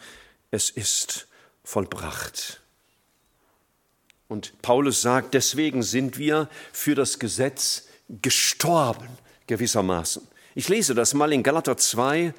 es 0.51 0.69
ist 0.69 1.27
vollbracht. 1.63 2.61
Und 4.27 4.61
Paulus 4.61 5.01
sagt, 5.01 5.33
deswegen 5.33 5.83
sind 5.83 6.17
wir 6.17 6.49
für 6.71 6.95
das 6.95 7.19
Gesetz 7.19 7.87
gestorben, 8.21 9.07
gewissermaßen. 9.47 10.27
Ich 10.55 10.69
lese 10.69 10.95
das 10.95 11.13
mal 11.13 11.31
in 11.33 11.43
Galater 11.43 11.77
2. 11.77 12.33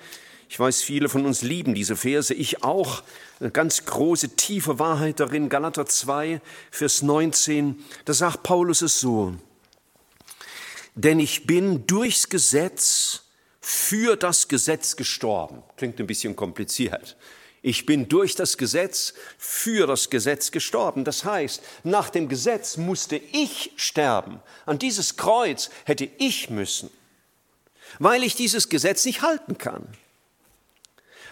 Ich 0.49 0.59
weiß, 0.59 0.83
viele 0.83 1.09
von 1.09 1.27
uns 1.27 1.43
lieben 1.43 1.75
diese 1.75 1.95
Verse, 1.95 2.33
ich 2.33 2.65
auch. 2.65 3.03
Eine 3.39 3.51
ganz 3.51 3.85
große, 3.85 4.31
tiefe 4.37 4.79
Wahrheit 4.79 5.21
darin, 5.21 5.49
Galater 5.49 5.87
2, 5.87 6.41
Vers 6.71 7.03
19, 7.03 7.85
da 8.05 8.15
sagt 8.15 8.43
Paulus 8.43 8.83
es 8.83 8.99
so, 8.99 9.35
denn 10.95 11.21
ich 11.21 11.47
bin 11.47 11.87
durchs 11.87 12.29
Gesetz 12.29 13.23
für 13.61 14.17
das 14.17 14.49
Gesetz 14.49 14.97
gestorben. 14.97 15.63
Klingt 15.77 16.01
ein 16.01 16.07
bisschen 16.07 16.35
kompliziert. 16.35 17.17
Ich 17.61 17.87
bin 17.87 18.09
durch 18.09 18.35
das 18.35 18.57
Gesetz 18.57 19.15
für 19.37 19.87
das 19.87 20.11
Gesetz 20.11 20.51
gestorben. 20.51 21.05
Das 21.05 21.25
heißt, 21.25 21.63
nach 21.85 22.09
dem 22.09 22.29
Gesetz 22.29 22.77
musste 22.77 23.17
ich 23.17 23.73
sterben. 23.77 24.41
An 24.65 24.79
dieses 24.79 25.17
Kreuz 25.17 25.71
hätte 25.85 26.09
ich 26.19 26.51
müssen, 26.51 26.91
weil 27.99 28.23
ich 28.23 28.35
dieses 28.35 28.69
Gesetz 28.69 29.05
nicht 29.05 29.23
halten 29.23 29.59
kann. 29.59 29.87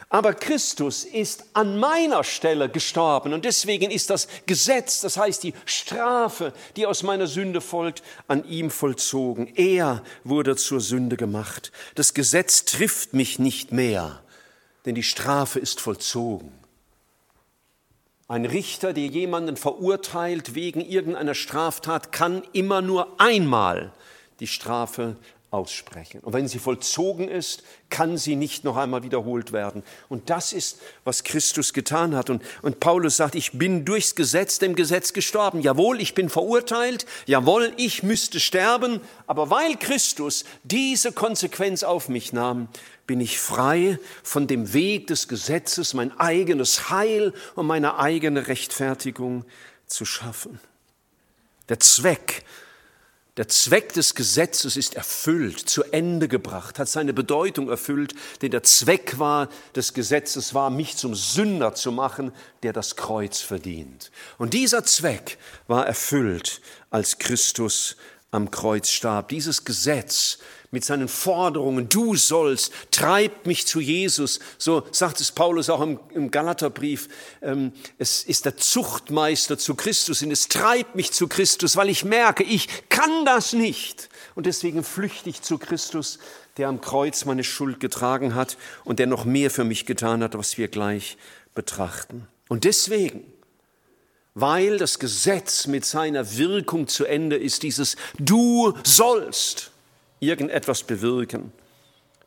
Aber 0.08 0.34
Christus 0.34 1.04
ist 1.04 1.44
an 1.52 1.78
meiner 1.78 2.22
Stelle 2.22 2.68
gestorben 2.68 3.32
und 3.32 3.44
deswegen 3.44 3.90
ist 3.90 4.08
das 4.08 4.28
Gesetz, 4.46 5.00
das 5.00 5.16
heißt 5.16 5.42
die 5.42 5.52
Strafe, 5.64 6.52
die 6.76 6.86
aus 6.86 7.02
meiner 7.02 7.26
Sünde 7.26 7.60
folgt, 7.60 8.04
an 8.28 8.44
ihm 8.48 8.70
vollzogen. 8.70 9.52
Er 9.56 10.04
wurde 10.22 10.54
zur 10.54 10.80
Sünde 10.80 11.16
gemacht. 11.16 11.72
Das 11.96 12.14
Gesetz 12.14 12.64
trifft 12.64 13.14
mich 13.14 13.40
nicht 13.40 13.72
mehr, 13.72 14.22
denn 14.84 14.94
die 14.94 15.02
Strafe 15.02 15.58
ist 15.58 15.80
vollzogen. 15.80 16.52
Ein 18.28 18.44
Richter, 18.44 18.92
der 18.92 19.06
jemanden 19.06 19.56
verurteilt 19.56 20.54
wegen 20.54 20.80
irgendeiner 20.80 21.34
Straftat, 21.34 22.12
kann 22.12 22.42
immer 22.52 22.80
nur 22.80 23.20
einmal 23.20 23.92
die 24.40 24.48
Strafe 24.48 25.16
aussprechen. 25.56 26.20
Und 26.20 26.34
wenn 26.34 26.46
sie 26.46 26.58
vollzogen 26.58 27.28
ist, 27.28 27.62
kann 27.88 28.18
sie 28.18 28.36
nicht 28.36 28.62
noch 28.62 28.76
einmal 28.76 29.02
wiederholt 29.02 29.52
werden. 29.52 29.82
Und 30.10 30.28
das 30.28 30.52
ist, 30.52 30.78
was 31.04 31.24
Christus 31.24 31.72
getan 31.72 32.14
hat. 32.14 32.28
Und, 32.28 32.42
und 32.60 32.78
Paulus 32.78 33.16
sagt, 33.16 33.34
ich 33.34 33.52
bin 33.52 33.86
durchs 33.86 34.14
Gesetz 34.14 34.58
dem 34.58 34.74
Gesetz 34.74 35.14
gestorben. 35.14 35.62
Jawohl, 35.62 36.00
ich 36.00 36.14
bin 36.14 36.28
verurteilt. 36.28 37.06
Jawohl, 37.24 37.72
ich 37.78 38.02
müsste 38.02 38.38
sterben. 38.38 39.00
Aber 39.26 39.48
weil 39.48 39.76
Christus 39.76 40.44
diese 40.62 41.10
Konsequenz 41.10 41.82
auf 41.82 42.10
mich 42.10 42.34
nahm, 42.34 42.68
bin 43.06 43.20
ich 43.20 43.38
frei 43.38 43.98
von 44.22 44.46
dem 44.46 44.74
Weg 44.74 45.06
des 45.06 45.26
Gesetzes, 45.26 45.94
mein 45.94 46.18
eigenes 46.20 46.90
Heil 46.90 47.32
und 47.54 47.66
meine 47.66 47.98
eigene 47.98 48.48
Rechtfertigung 48.48 49.44
zu 49.86 50.04
schaffen. 50.04 50.60
Der 51.70 51.80
Zweck 51.80 52.44
der 53.36 53.48
Zweck 53.48 53.92
des 53.92 54.14
Gesetzes 54.14 54.76
ist 54.76 54.94
erfüllt, 54.94 55.58
zu 55.58 55.84
Ende 55.84 56.26
gebracht, 56.26 56.78
hat 56.78 56.88
seine 56.88 57.12
Bedeutung 57.12 57.68
erfüllt, 57.68 58.14
denn 58.40 58.50
der 58.50 58.62
Zweck 58.62 59.18
war 59.18 59.48
des 59.74 59.92
Gesetzes 59.92 60.54
war, 60.54 60.70
mich 60.70 60.96
zum 60.96 61.14
Sünder 61.14 61.74
zu 61.74 61.92
machen, 61.92 62.32
der 62.62 62.72
das 62.72 62.96
Kreuz 62.96 63.40
verdient. 63.40 64.10
Und 64.38 64.54
dieser 64.54 64.84
Zweck 64.84 65.36
war 65.66 65.86
erfüllt, 65.86 66.62
als 66.90 67.18
Christus 67.18 67.96
am 68.30 68.50
Kreuz 68.50 68.88
starb. 68.88 69.28
Dieses 69.28 69.64
Gesetz 69.64 70.38
mit 70.76 70.84
seinen 70.84 71.08
Forderungen, 71.08 71.88
du 71.88 72.16
sollst, 72.16 72.70
treibt 72.90 73.46
mich 73.46 73.66
zu 73.66 73.80
Jesus. 73.80 74.40
So 74.58 74.86
sagt 74.92 75.22
es 75.22 75.32
Paulus 75.32 75.70
auch 75.70 75.80
im, 75.80 75.98
im 76.12 76.30
Galaterbrief. 76.30 77.08
Ähm, 77.40 77.72
es 77.96 78.22
ist 78.22 78.44
der 78.44 78.58
Zuchtmeister 78.58 79.56
zu 79.56 79.74
Christus 79.74 80.20
und 80.20 80.30
es 80.30 80.48
treibt 80.48 80.94
mich 80.94 81.12
zu 81.12 81.28
Christus, 81.28 81.76
weil 81.76 81.88
ich 81.88 82.04
merke, 82.04 82.44
ich 82.44 82.68
kann 82.90 83.24
das 83.24 83.54
nicht. 83.54 84.10
Und 84.34 84.44
deswegen 84.44 84.84
flüchte 84.84 85.30
ich 85.30 85.40
zu 85.40 85.56
Christus, 85.56 86.18
der 86.58 86.68
am 86.68 86.82
Kreuz 86.82 87.24
meine 87.24 87.42
Schuld 87.42 87.80
getragen 87.80 88.34
hat 88.34 88.58
und 88.84 88.98
der 88.98 89.06
noch 89.06 89.24
mehr 89.24 89.50
für 89.50 89.64
mich 89.64 89.86
getan 89.86 90.22
hat, 90.22 90.36
was 90.36 90.58
wir 90.58 90.68
gleich 90.68 91.16
betrachten. 91.54 92.28
Und 92.48 92.64
deswegen 92.64 93.24
weil 94.38 94.76
das 94.76 94.98
Gesetz 94.98 95.66
mit 95.66 95.86
seiner 95.86 96.36
Wirkung 96.36 96.88
zu 96.88 97.06
Ende 97.06 97.36
ist, 97.36 97.62
dieses 97.62 97.96
Du 98.18 98.74
sollst 98.84 99.70
irgendetwas 100.26 100.82
bewirken. 100.82 101.52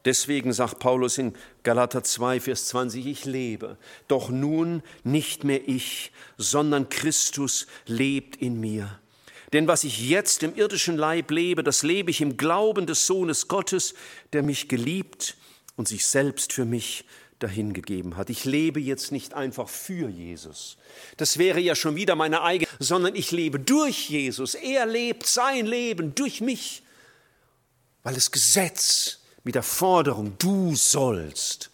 Deswegen 0.06 0.53
sagt 0.53 0.79
Paulus 0.79 1.18
in 1.18 1.34
Galater 1.63 2.03
2, 2.03 2.39
Vers 2.39 2.68
20, 2.68 3.06
ich 3.06 3.25
lebe, 3.25 3.77
doch 4.08 4.29
nun 4.29 4.82
nicht 5.03 5.44
mehr 5.44 5.68
ich, 5.68 6.12
sondern 6.38 6.88
Christus 6.88 7.68
lebt 7.86 8.38
in 8.38 8.60
mir. 8.60 9.00
Denn 9.51 9.68
was 9.68 9.84
ich 9.84 10.08
jetzt 10.08 10.44
im 10.44 10.56
irdischen 10.56 10.96
Leib 10.96 11.32
lebe, 11.32 11.63
das 11.63 11.84
lebe 11.84 12.12
ich 12.12 12.22
im 12.22 12.38
Glauben 12.38 12.86
des 12.86 13.08
Sohnes 13.08 13.48
Gottes, 13.48 13.94
der 14.32 14.44
mich 14.44 14.70
geliebt 14.70 15.36
und 15.75 15.88
sich 15.88 16.06
selbst 16.06 16.53
für 16.53 16.65
mich 16.65 17.03
dahingegeben 17.39 18.18
hat. 18.18 18.29
Ich 18.29 18.46
lebe 18.46 18.79
jetzt 18.79 19.12
nicht 19.12 19.34
einfach 19.34 19.68
für 19.68 20.10
Jesus. 20.10 20.77
Das 21.18 21.38
wäre 21.38 21.60
ja 21.60 21.74
schon 21.74 21.96
wieder 21.96 22.15
meine 22.15 22.41
eigene, 22.41 22.70
sondern 22.79 23.15
ich 23.15 23.32
lebe 23.32 23.60
durch 23.60 24.10
Jesus. 24.10 24.56
Er 24.56 24.86
lebt 24.86 25.25
sein 25.25 25.65
Leben 25.65 26.13
durch 26.15 26.41
mich, 26.41 26.84
weil 28.03 28.13
das 28.13 28.32
Gesetz 28.32 29.20
mit 29.44 29.56
der 29.56 29.63
Forderung, 29.63 30.38
du 30.38 30.75
sollst, 30.75 31.72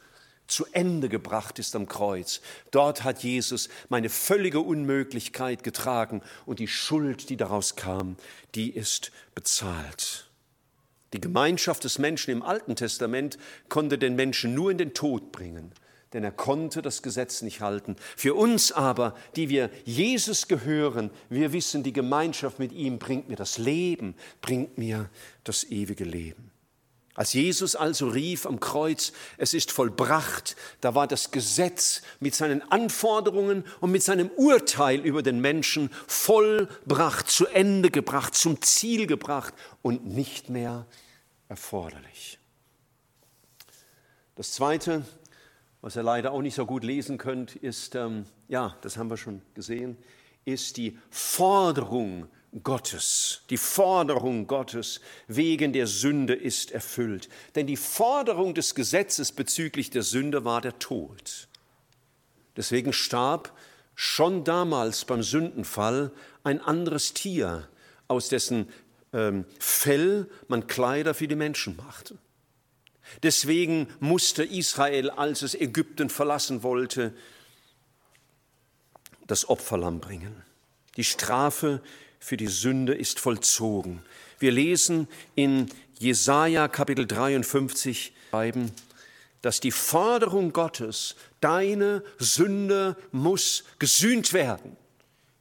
zu 0.47 0.65
Ende 0.71 1.09
gebracht 1.09 1.57
ist 1.59 1.75
am 1.75 1.87
Kreuz. 1.87 2.41
Dort 2.71 3.03
hat 3.03 3.23
Jesus 3.23 3.69
meine 3.89 4.09
völlige 4.09 4.59
Unmöglichkeit 4.59 5.63
getragen 5.63 6.21
und 6.45 6.59
die 6.59 6.67
Schuld, 6.67 7.29
die 7.29 7.37
daraus 7.37 7.75
kam, 7.75 8.15
die 8.53 8.69
ist 8.69 9.11
bezahlt. 9.33 10.29
Die 11.13 11.21
Gemeinschaft 11.21 11.83
des 11.83 11.97
Menschen 11.97 12.31
im 12.31 12.43
Alten 12.43 12.75
Testament 12.75 13.37
konnte 13.69 13.97
den 13.97 14.15
Menschen 14.15 14.53
nur 14.53 14.69
in 14.69 14.77
den 14.77 14.93
Tod 14.93 15.31
bringen, 15.31 15.71
denn 16.15 16.23
er 16.23 16.31
konnte 16.31 16.81
das 16.81 17.01
Gesetz 17.01 17.41
nicht 17.41 17.59
halten. 17.59 17.97
Für 18.15 18.35
uns 18.35 18.71
aber, 18.71 19.15
die 19.35 19.49
wir 19.49 19.69
Jesus 19.83 20.47
gehören, 20.47 21.11
wir 21.29 21.51
wissen, 21.51 21.83
die 21.83 21.91
Gemeinschaft 21.91 22.57
mit 22.57 22.71
ihm 22.71 22.99
bringt 22.99 23.27
mir 23.27 23.35
das 23.35 23.57
Leben, 23.57 24.15
bringt 24.39 24.77
mir 24.77 25.09
das 25.43 25.65
ewige 25.65 26.05
Leben. 26.05 26.51
Als 27.15 27.33
Jesus 27.33 27.75
also 27.75 28.07
rief 28.07 28.45
am 28.45 28.61
Kreuz, 28.61 29.11
es 29.37 29.53
ist 29.53 29.73
vollbracht, 29.73 30.55
da 30.79 30.95
war 30.95 31.05
das 31.05 31.31
Gesetz 31.31 32.01
mit 32.21 32.33
seinen 32.33 32.61
Anforderungen 32.71 33.65
und 33.81 33.91
mit 33.91 34.01
seinem 34.01 34.29
Urteil 34.29 35.01
über 35.01 35.21
den 35.21 35.41
Menschen 35.41 35.89
vollbracht, 36.07 37.29
zu 37.29 37.45
Ende 37.47 37.91
gebracht, 37.91 38.35
zum 38.35 38.61
Ziel 38.61 39.05
gebracht 39.05 39.53
und 39.81 40.05
nicht 40.05 40.49
mehr 40.49 40.85
erforderlich. 41.49 42.39
Das 44.35 44.53
Zweite, 44.53 45.03
was 45.85 45.95
ihr 45.95 46.01
leider 46.01 46.31
auch 46.31 46.41
nicht 46.41 46.55
so 46.55 46.65
gut 46.65 46.83
lesen 46.83 47.19
könnt, 47.19 47.55
ist, 47.57 47.93
ähm, 47.93 48.25
ja, 48.47 48.75
das 48.81 48.97
haben 48.97 49.11
wir 49.11 49.17
schon 49.17 49.43
gesehen, 49.53 49.97
ist 50.43 50.77
die 50.77 50.97
Forderung 51.11 52.27
Gottes. 52.63 53.43
Die 53.51 53.57
Forderung 53.57 54.47
Gottes 54.47 54.99
wegen 55.27 55.73
der 55.73 55.85
Sünde 55.85 56.33
ist 56.33 56.71
erfüllt. 56.71 57.29
Denn 57.53 57.67
die 57.67 57.77
Forderung 57.77 58.55
des 58.55 58.73
Gesetzes 58.73 59.31
bezüglich 59.31 59.91
der 59.91 60.01
Sünde 60.01 60.43
war 60.43 60.59
der 60.59 60.79
Tod. 60.79 61.47
Deswegen 62.57 62.91
starb 62.91 63.55
schon 63.93 64.43
damals 64.43 65.05
beim 65.05 65.21
Sündenfall 65.21 66.11
ein 66.43 66.61
anderes 66.61 67.13
Tier, 67.13 67.69
aus 68.07 68.29
dessen 68.29 68.69
ähm, 69.13 69.45
Fell 69.59 70.27
man 70.47 70.65
Kleider 70.65 71.13
für 71.13 71.27
die 71.27 71.35
Menschen 71.35 71.75
machte. 71.75 72.17
Deswegen 73.23 73.87
musste 73.99 74.43
Israel, 74.43 75.09
als 75.09 75.41
es 75.41 75.55
Ägypten 75.55 76.09
verlassen 76.09 76.63
wollte, 76.63 77.13
das 79.27 79.49
Opferlamm 79.49 79.99
bringen. 79.99 80.43
Die 80.97 81.03
Strafe 81.03 81.81
für 82.19 82.37
die 82.37 82.47
Sünde 82.47 82.93
ist 82.93 83.19
vollzogen. 83.19 84.01
Wir 84.39 84.51
lesen 84.51 85.07
in 85.35 85.69
Jesaja 85.97 86.67
Kapitel 86.67 87.07
53 87.07 88.13
schreiben, 88.29 88.71
dass 89.41 89.59
die 89.59 89.71
Forderung 89.71 90.53
Gottes, 90.53 91.15
deine 91.39 92.03
Sünde 92.17 92.97
muss 93.11 93.63
gesühnt 93.79 94.33
werden, 94.33 94.75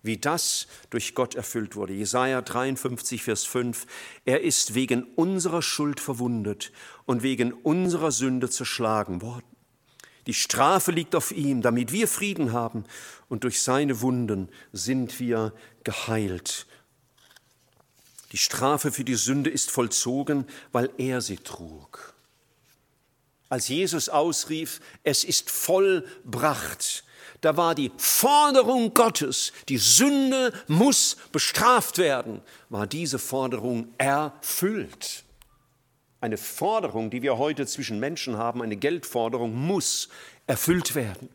wie 0.05 0.19
das 0.19 0.69
durch 0.91 1.15
Gott 1.15 1.35
erfüllt 1.35 1.75
wurde. 1.75 1.95
Jesaja 1.95 2.43
53, 2.43 3.23
Vers 3.23 3.45
5. 3.45 3.87
Er 4.25 4.43
ist 4.43 4.75
wegen 4.75 5.05
unserer 5.17 5.63
Schuld 5.63 5.99
verwundet 5.99 6.71
und 7.07 7.23
wegen 7.23 7.53
unserer 7.53 8.13
Sünde 8.13 8.49
zerschlagen 8.49 9.23
worden. 9.23 9.47
Die 10.27 10.35
Strafe 10.35 10.91
liegt 10.91 11.15
auf 11.15 11.33
ihm, 11.33 11.61
damit 11.61 11.93
wir 11.93 12.09
Frieden 12.09 12.53
haben, 12.53 12.85
und 13.29 13.45
durch 13.45 13.61
seine 13.61 14.01
Wunden 14.01 14.49
sind 14.73 15.21
wir 15.21 15.53
geheilt. 15.83 16.67
Die 18.33 18.39
Strafe 18.39 18.91
für 18.91 19.05
die 19.05 19.15
Sünde 19.15 19.51
ist 19.51 19.71
vollzogen, 19.71 20.47
weil 20.73 20.91
er 20.99 21.21
sie 21.21 21.37
trug. 21.37 22.14
Als 23.55 23.69
Jesus 23.69 24.09
ausrief, 24.09 24.81
es 25.05 25.23
ist 25.23 25.49
vollbracht, 25.49 27.05
da 27.41 27.57
war 27.57 27.77
die 27.77 27.93
Forderung 27.97 28.95
Gottes, 28.95 29.53
die 29.69 29.79
Sünde 29.79 30.53
muss 30.67 31.17
bestraft 31.31 31.99
werden, 31.99 32.43
war 32.69 32.89
diese 32.89 33.21
Forderung 33.21 33.95
erfüllt. 33.97 35.23
Eine 36.21 36.37
Forderung, 36.37 37.11
die 37.11 37.23
wir 37.23 37.39
heute 37.39 37.65
zwischen 37.65 38.01
Menschen 38.01 38.39
haben, 38.39 38.61
eine 38.61 38.75
Geldforderung, 38.75 39.55
muss 39.55 40.09
erfüllt 40.49 40.97
werden. 40.97 41.29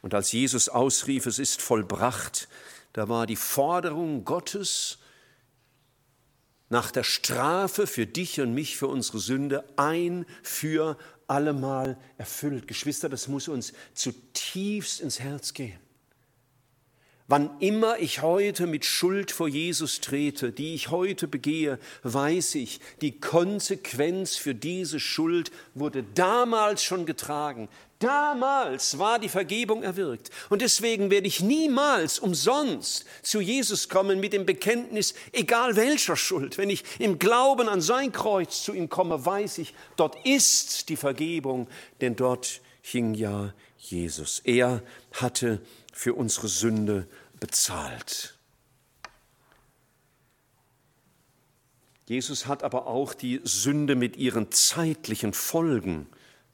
Und 0.00 0.14
als 0.14 0.32
Jesus 0.32 0.68
ausrief, 0.68 1.26
es 1.26 1.38
ist 1.38 1.62
vollbracht, 1.62 2.48
da 2.94 3.08
war 3.08 3.28
die 3.28 3.36
Forderung 3.36 4.24
Gottes 4.24 4.98
nach 6.72 6.90
der 6.90 7.04
Strafe 7.04 7.86
für 7.86 8.06
dich 8.06 8.40
und 8.40 8.54
mich, 8.54 8.78
für 8.78 8.86
unsere 8.86 9.18
Sünde, 9.18 9.62
ein 9.76 10.24
für 10.42 10.96
allemal 11.26 11.98
erfüllt. 12.16 12.66
Geschwister, 12.66 13.10
das 13.10 13.28
muss 13.28 13.46
uns 13.46 13.74
zutiefst 13.92 15.02
ins 15.02 15.20
Herz 15.20 15.52
gehen. 15.52 15.78
Wann 17.32 17.48
immer 17.60 17.98
ich 17.98 18.20
heute 18.20 18.66
mit 18.66 18.84
Schuld 18.84 19.30
vor 19.30 19.48
Jesus 19.48 20.02
trete, 20.02 20.52
die 20.52 20.74
ich 20.74 20.90
heute 20.90 21.26
begehe, 21.26 21.78
weiß 22.02 22.56
ich, 22.56 22.78
die 23.00 23.20
Konsequenz 23.20 24.36
für 24.36 24.54
diese 24.54 25.00
Schuld 25.00 25.50
wurde 25.74 26.04
damals 26.14 26.84
schon 26.84 27.06
getragen. 27.06 27.70
Damals 28.00 28.98
war 28.98 29.18
die 29.18 29.30
Vergebung 29.30 29.82
erwirkt. 29.82 30.28
Und 30.50 30.60
deswegen 30.60 31.08
werde 31.08 31.26
ich 31.26 31.40
niemals 31.40 32.18
umsonst 32.18 33.06
zu 33.22 33.40
Jesus 33.40 33.88
kommen 33.88 34.20
mit 34.20 34.34
dem 34.34 34.44
Bekenntnis, 34.44 35.14
egal 35.32 35.74
welcher 35.74 36.16
Schuld. 36.16 36.58
Wenn 36.58 36.68
ich 36.68 36.84
im 36.98 37.18
Glauben 37.18 37.66
an 37.66 37.80
sein 37.80 38.12
Kreuz 38.12 38.62
zu 38.62 38.74
ihm 38.74 38.90
komme, 38.90 39.24
weiß 39.24 39.56
ich, 39.56 39.72
dort 39.96 40.18
ist 40.26 40.90
die 40.90 40.96
Vergebung, 40.96 41.66
denn 42.02 42.14
dort 42.14 42.60
hing 42.82 43.14
ja 43.14 43.54
Jesus. 43.78 44.42
Er 44.44 44.82
hatte 45.12 45.62
für 45.92 46.14
unsere 46.14 46.48
Sünde 46.48 47.06
bezahlt. 47.42 48.38
Jesus 52.06 52.46
hat 52.46 52.62
aber 52.62 52.86
auch 52.86 53.14
die 53.14 53.40
Sünde 53.42 53.96
mit 53.96 54.16
ihren 54.16 54.52
zeitlichen 54.52 55.32
Folgen 55.32 56.06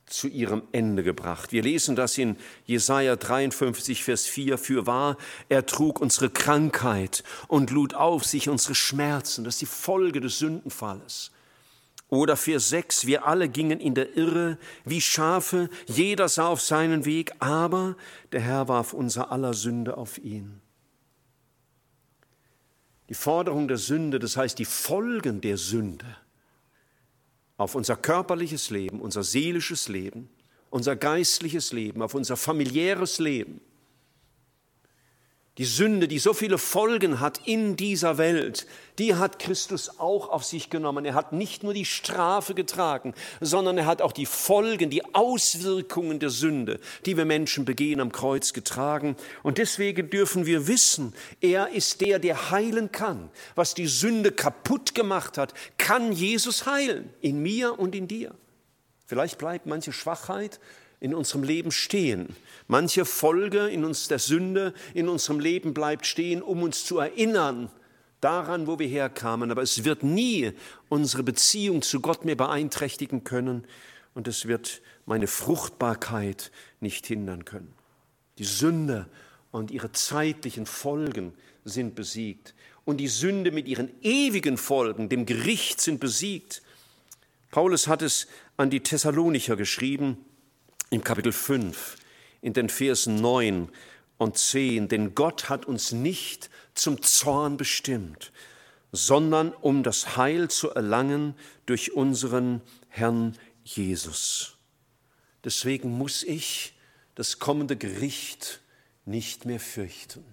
zu 0.07 0.29
ihrem 0.29 0.63
Ende 0.73 1.03
gebracht. 1.03 1.53
Wir 1.53 1.63
lesen 1.63 1.95
das 1.95 2.17
in 2.17 2.39
Jesaja 2.65 3.17
53, 3.17 4.03
Vers 4.03 4.25
4. 4.25 4.57
Für 4.57 4.87
wahr, 4.87 5.19
er 5.51 5.67
trug 5.67 6.01
unsere 6.01 6.31
Krankheit 6.31 7.23
und 7.49 7.71
lud 7.71 7.93
auf 7.93 8.25
sich 8.25 8.49
unsere 8.49 8.75
Schmerzen. 8.75 9.45
Das 9.45 9.57
ist 9.57 9.61
die 9.61 9.67
Folge 9.67 10.23
des 10.23 10.39
Sündenfalles. 10.39 11.33
Oder 12.09 12.39
Vers 12.39 12.71
6, 12.71 13.05
wir 13.05 13.27
alle 13.27 13.51
gingen 13.51 13.79
in 13.79 13.95
der 13.95 14.17
Irre 14.17 14.57
wie 14.87 15.03
Schafe, 15.03 15.69
jeder 15.85 16.31
sah 16.31 16.47
auf 16.47 16.63
seinen 16.63 17.05
Weg, 17.05 17.35
aber 17.41 17.95
der 18.33 18.41
Herr 18.41 18.69
warf 18.69 18.95
unser 18.95 19.31
aller 19.31 19.53
Sünde 19.53 19.99
auf 19.99 20.17
ihn. 20.17 20.63
Die 23.09 23.15
Forderung 23.15 23.69
der 23.69 23.79
Sünde, 23.79 24.19
das 24.19 24.37
heißt 24.37 24.59
die 24.59 24.65
Folgen 24.65 25.41
der 25.41 25.57
Sünde 25.57 26.07
auf 27.57 27.75
unser 27.75 27.97
körperliches 27.97 28.71
Leben, 28.71 29.01
unser 29.01 29.25
seelisches 29.25 29.89
Leben, 29.89 30.29
unser 30.71 30.95
geistliches 30.95 31.73
Leben, 31.73 32.03
auf 32.03 32.15
unser 32.15 32.37
familiäres 32.37 33.19
Leben, 33.19 33.61
die 35.59 35.65
Sünde, 35.65 36.07
die 36.07 36.21
so 36.21 36.33
viele 36.33 36.57
Folgen 36.57 37.19
hat 37.19 37.41
in 37.45 37.75
dieser 37.75 38.17
Welt, 38.17 38.67
die 38.99 39.17
hat 39.17 39.41
Christus 39.41 39.99
auch 39.99 40.29
auf 40.29 40.45
sich 40.45 40.71
genommen. 40.71 41.05
Er 41.05 41.15
hat 41.15 41.33
nicht 41.33 41.65
nur 41.65 41.75
die 41.75 41.85
Strafe 41.85 42.55
getragen, 42.55 43.13
sondern 43.41 43.77
er 43.77 43.87
hat 43.87 44.01
auch 44.01 44.13
die 44.13 44.27
Folgen, 44.27 44.89
die 44.89 45.05
Auswirkungen 45.15 46.21
der 46.21 46.31
Sünde, 46.31 46.79
die 47.07 47.17
wir 47.17 47.25
Menschen 47.25 47.65
begehen, 47.65 48.01
am 48.01 48.13
Kreuz 48.13 48.53
getragen. 48.53 49.17
Und 49.43 49.59
deswegen 49.59 50.11
dürfen 50.11 50.47
wir 50.47 50.69
wissen, 50.69 51.13
er 51.41 51.71
ist 51.71 52.01
der, 52.01 52.21
der 52.21 52.53
heilen 52.53 52.93
kann. 52.93 53.29
Was 53.57 53.75
die 53.75 53.89
Sünde 53.89 54.31
kaputt 54.31 54.95
gemacht 54.95 55.39
hat, 55.39 55.55
kann 55.77 56.13
Jesus 56.13 56.67
heilen, 56.67 57.11
in 57.21 57.43
mir 57.43 57.79
und 57.79 57.97
in 57.97 58.07
dir. 58.07 58.33
Vielleicht 59.07 59.39
bleibt 59.39 59.67
manche 59.67 59.93
Schwachheit 59.93 60.61
in 61.01 61.15
unserem 61.15 61.43
Leben 61.43 61.71
stehen. 61.71 62.37
Manche 62.67 63.05
Folge 63.05 63.69
in 63.69 63.85
uns 63.85 64.09
der 64.09 64.19
Sünde 64.19 64.75
in 64.95 65.09
unserem 65.09 65.41
Leben 65.41 65.75
bleibt 65.75 66.07
stehen, 66.07 66.43
um 66.43 66.63
uns 66.63 66.85
zu 66.85 66.99
erinnern 66.99 67.71
daran, 68.21 68.67
wo 68.67 68.79
wir 68.79 68.89
herkamen. 68.89 69.51
Aber 69.51 69.63
es 69.63 69.85
wird 69.85 70.03
nie 70.03 70.53
unsere 70.89 71.23
Beziehung 71.23 71.83
zu 71.83 72.01
Gott 72.01 72.25
mehr 72.25 72.37
beeinträchtigen 72.37 73.25
können 73.25 73.65
und 74.15 74.27
es 74.27 74.47
wird 74.47 74.83
meine 75.07 75.27
Fruchtbarkeit 75.27 76.51
nicht 76.81 77.07
hindern 77.07 77.45
können. 77.45 77.73
Die 78.39 78.45
Sünde 78.45 79.07
und 79.51 79.71
ihre 79.71 79.93
zeitlichen 79.93 80.67
Folgen 80.67 81.33
sind 81.65 81.95
besiegt. 81.95 82.55
und 82.89 82.97
die 82.97 83.09
Sünde 83.09 83.51
mit 83.51 83.69
ihren 83.69 83.91
ewigen 84.01 84.57
Folgen, 84.57 85.11
dem 85.11 85.27
Gericht, 85.27 85.79
sind 85.79 86.01
besiegt. 86.01 86.63
Paulus 87.51 87.87
hat 87.87 88.01
es 88.01 88.29
an 88.57 88.71
die 88.71 88.81
Thessalonicher 88.81 89.57
geschrieben 89.57 90.25
im 90.91 91.05
Kapitel 91.05 91.33
5, 91.33 91.97
in 92.41 92.53
den 92.53 92.69
Versen 92.69 93.17
9 93.17 93.69
und 94.17 94.39
10. 94.39 94.89
Denn 94.89 95.15
Gott 95.15 95.49
hat 95.49 95.67
uns 95.67 95.93
nicht 95.93 96.51
zum 96.75 97.03
Zorn 97.03 97.57
bestimmt, 97.57 98.33
sondern 98.93 99.53
um 99.53 99.83
das 99.83 100.17
Heil 100.17 100.49
zu 100.49 100.71
erlangen 100.71 101.35
durch 101.67 101.93
unseren 101.93 102.63
Herrn 102.89 103.37
Jesus. 103.65 104.57
Deswegen 105.45 105.97
muss 105.97 106.23
ich 106.23 106.75
das 107.15 107.39
kommende 107.39 107.77
Gericht 107.77 108.61
nicht 109.05 109.45
mehr 109.45 109.61
fürchten. 109.61 110.25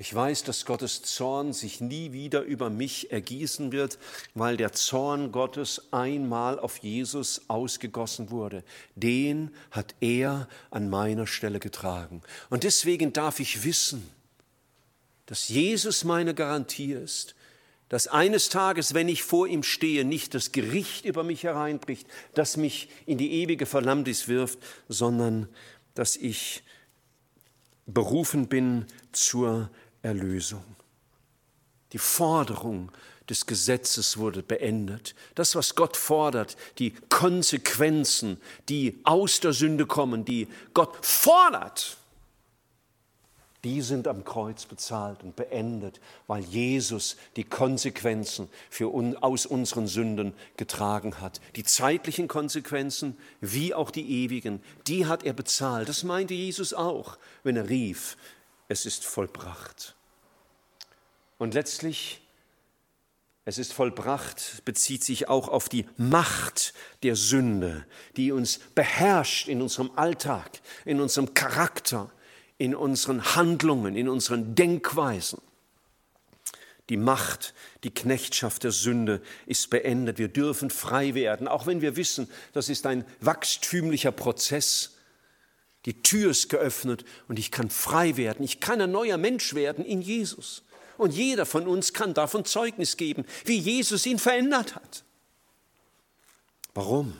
Ich 0.00 0.14
weiß, 0.14 0.44
dass 0.44 0.64
Gottes 0.64 1.02
Zorn 1.02 1.52
sich 1.52 1.82
nie 1.82 2.12
wieder 2.12 2.40
über 2.40 2.70
mich 2.70 3.12
ergießen 3.12 3.70
wird, 3.70 3.98
weil 4.32 4.56
der 4.56 4.72
Zorn 4.72 5.30
Gottes 5.30 5.92
einmal 5.92 6.58
auf 6.58 6.78
Jesus 6.78 7.42
ausgegossen 7.48 8.30
wurde. 8.30 8.64
Den 8.94 9.50
hat 9.70 9.94
er 10.00 10.48
an 10.70 10.88
meiner 10.88 11.26
Stelle 11.26 11.60
getragen. 11.60 12.22
Und 12.48 12.64
deswegen 12.64 13.12
darf 13.12 13.40
ich 13.40 13.62
wissen, 13.62 14.08
dass 15.26 15.50
Jesus 15.50 16.02
meine 16.04 16.32
Garantie 16.32 16.94
ist, 16.94 17.34
dass 17.90 18.06
eines 18.06 18.48
Tages, 18.48 18.94
wenn 18.94 19.10
ich 19.10 19.22
vor 19.22 19.48
ihm 19.48 19.62
stehe, 19.62 20.06
nicht 20.06 20.32
das 20.32 20.52
Gericht 20.52 21.04
über 21.04 21.24
mich 21.24 21.42
hereinbricht, 21.42 22.06
das 22.32 22.56
mich 22.56 22.88
in 23.04 23.18
die 23.18 23.32
ewige 23.42 23.66
Verdammnis 23.66 24.28
wirft, 24.28 24.60
sondern 24.88 25.46
dass 25.94 26.16
ich 26.16 26.62
berufen 27.86 28.48
bin 28.48 28.86
zur 29.12 29.70
Erlösung. 30.02 30.64
Die 31.92 31.98
Forderung 31.98 32.92
des 33.28 33.46
Gesetzes 33.46 34.16
wurde 34.16 34.42
beendet. 34.42 35.14
Das, 35.34 35.54
was 35.54 35.74
Gott 35.74 35.96
fordert, 35.96 36.56
die 36.78 36.92
Konsequenzen, 37.08 38.40
die 38.68 39.00
aus 39.04 39.40
der 39.40 39.52
Sünde 39.52 39.86
kommen, 39.86 40.24
die 40.24 40.48
Gott 40.74 41.04
fordert, 41.04 41.96
die 43.62 43.82
sind 43.82 44.08
am 44.08 44.24
Kreuz 44.24 44.64
bezahlt 44.64 45.22
und 45.22 45.36
beendet, 45.36 46.00
weil 46.26 46.42
Jesus 46.42 47.16
die 47.36 47.44
Konsequenzen 47.44 48.48
für 48.70 48.92
un, 48.92 49.16
aus 49.16 49.44
unseren 49.44 49.86
Sünden 49.86 50.32
getragen 50.56 51.20
hat. 51.20 51.42
Die 51.56 51.64
zeitlichen 51.64 52.26
Konsequenzen 52.26 53.18
wie 53.40 53.74
auch 53.74 53.90
die 53.90 54.24
ewigen, 54.24 54.62
die 54.86 55.04
hat 55.04 55.24
er 55.24 55.34
bezahlt. 55.34 55.90
Das 55.90 56.04
meinte 56.04 56.32
Jesus 56.32 56.72
auch, 56.72 57.18
wenn 57.42 57.56
er 57.56 57.68
rief, 57.68 58.16
es 58.70 58.86
ist 58.86 59.04
vollbracht. 59.04 59.96
Und 61.38 61.54
letztlich, 61.54 62.22
es 63.44 63.58
ist 63.58 63.72
vollbracht, 63.72 64.62
bezieht 64.64 65.02
sich 65.02 65.28
auch 65.28 65.48
auf 65.48 65.68
die 65.68 65.86
Macht 65.96 66.72
der 67.02 67.16
Sünde, 67.16 67.84
die 68.16 68.30
uns 68.30 68.60
beherrscht 68.76 69.48
in 69.48 69.60
unserem 69.60 69.90
Alltag, 69.96 70.60
in 70.84 71.00
unserem 71.00 71.34
Charakter, 71.34 72.12
in 72.58 72.76
unseren 72.76 73.34
Handlungen, 73.34 73.96
in 73.96 74.08
unseren 74.08 74.54
Denkweisen. 74.54 75.40
Die 76.90 76.96
Macht, 76.96 77.54
die 77.82 77.92
Knechtschaft 77.92 78.62
der 78.62 78.70
Sünde 78.72 79.20
ist 79.46 79.70
beendet. 79.70 80.18
Wir 80.18 80.28
dürfen 80.28 80.70
frei 80.70 81.14
werden, 81.14 81.48
auch 81.48 81.66
wenn 81.66 81.80
wir 81.80 81.96
wissen, 81.96 82.30
das 82.52 82.68
ist 82.68 82.86
ein 82.86 83.04
wachstümlicher 83.18 84.12
Prozess. 84.12 84.96
Die 85.86 86.02
Tür 86.02 86.30
ist 86.30 86.48
geöffnet 86.48 87.04
und 87.28 87.38
ich 87.38 87.50
kann 87.50 87.70
frei 87.70 88.16
werden. 88.16 88.44
Ich 88.44 88.60
kann 88.60 88.80
ein 88.80 88.90
neuer 88.90 89.16
Mensch 89.16 89.54
werden 89.54 89.84
in 89.84 90.02
Jesus. 90.02 90.62
Und 90.98 91.14
jeder 91.14 91.46
von 91.46 91.66
uns 91.66 91.94
kann 91.94 92.12
davon 92.12 92.44
Zeugnis 92.44 92.98
geben, 92.98 93.24
wie 93.46 93.58
Jesus 93.58 94.04
ihn 94.04 94.18
verändert 94.18 94.74
hat. 94.74 95.04
Warum? 96.74 97.16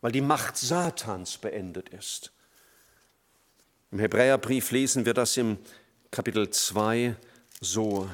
Weil 0.00 0.12
die 0.12 0.22
Macht 0.22 0.56
Satans 0.56 1.36
beendet 1.36 1.90
ist. 1.90 2.32
Im 3.90 3.98
Hebräerbrief 3.98 4.70
lesen 4.70 5.04
wir 5.04 5.14
das 5.14 5.36
im 5.36 5.58
Kapitel 6.10 6.48
2 6.48 7.14
so. 7.60 8.08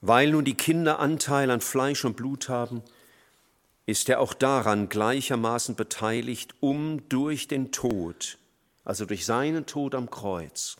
Weil 0.00 0.30
nun 0.30 0.44
die 0.44 0.56
Kinder 0.56 0.98
Anteil 0.98 1.50
an 1.50 1.60
Fleisch 1.60 2.04
und 2.04 2.16
Blut 2.16 2.48
haben, 2.48 2.82
ist 3.86 4.08
er 4.08 4.20
auch 4.20 4.34
daran 4.34 4.88
gleichermaßen 4.88 5.76
beteiligt, 5.76 6.54
um 6.60 7.08
durch 7.08 7.48
den 7.48 7.72
Tod, 7.72 8.38
also 8.84 9.04
durch 9.04 9.26
seinen 9.26 9.66
Tod 9.66 9.94
am 9.94 10.10
Kreuz, 10.10 10.76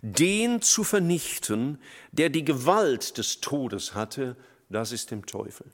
den 0.00 0.62
zu 0.62 0.84
vernichten, 0.84 1.78
der 2.12 2.30
die 2.30 2.44
Gewalt 2.44 3.18
des 3.18 3.40
Todes 3.40 3.94
hatte, 3.94 4.36
das 4.68 4.92
ist 4.92 5.10
dem 5.10 5.26
Teufel. 5.26 5.72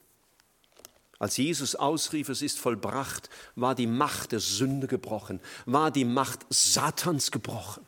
Als 1.19 1.37
Jesus 1.37 1.75
ausrief, 1.75 2.29
es 2.29 2.43
ist 2.43 2.59
vollbracht, 2.59 3.29
war 3.55 3.75
die 3.75 3.87
Macht 3.87 4.33
der 4.33 4.41
Sünde 4.41 4.87
gebrochen, 4.87 5.41
war 5.65 5.91
die 5.91 6.05
Macht 6.05 6.41
Satans 6.51 7.31
gebrochen. 7.31 7.87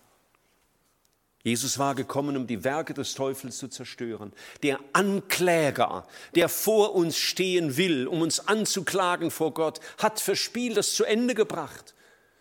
Jesus 1.46 1.78
war 1.78 1.94
gekommen, 1.94 2.36
um 2.36 2.48
die 2.48 2.64
Werke 2.64 2.92
des 2.92 3.14
Teufels 3.14 3.58
zu 3.58 3.68
zerstören. 3.68 4.32
Der 4.64 4.80
Ankläger, 4.92 6.04
der 6.34 6.48
vor 6.48 6.96
uns 6.96 7.16
stehen 7.18 7.76
will, 7.76 8.08
um 8.08 8.20
uns 8.20 8.48
anzuklagen 8.48 9.30
vor 9.30 9.54
Gott, 9.54 9.78
hat 9.98 10.18
verspielt, 10.18 10.76
das 10.76 10.94
zu 10.94 11.04
Ende 11.04 11.36
gebracht. 11.36 11.94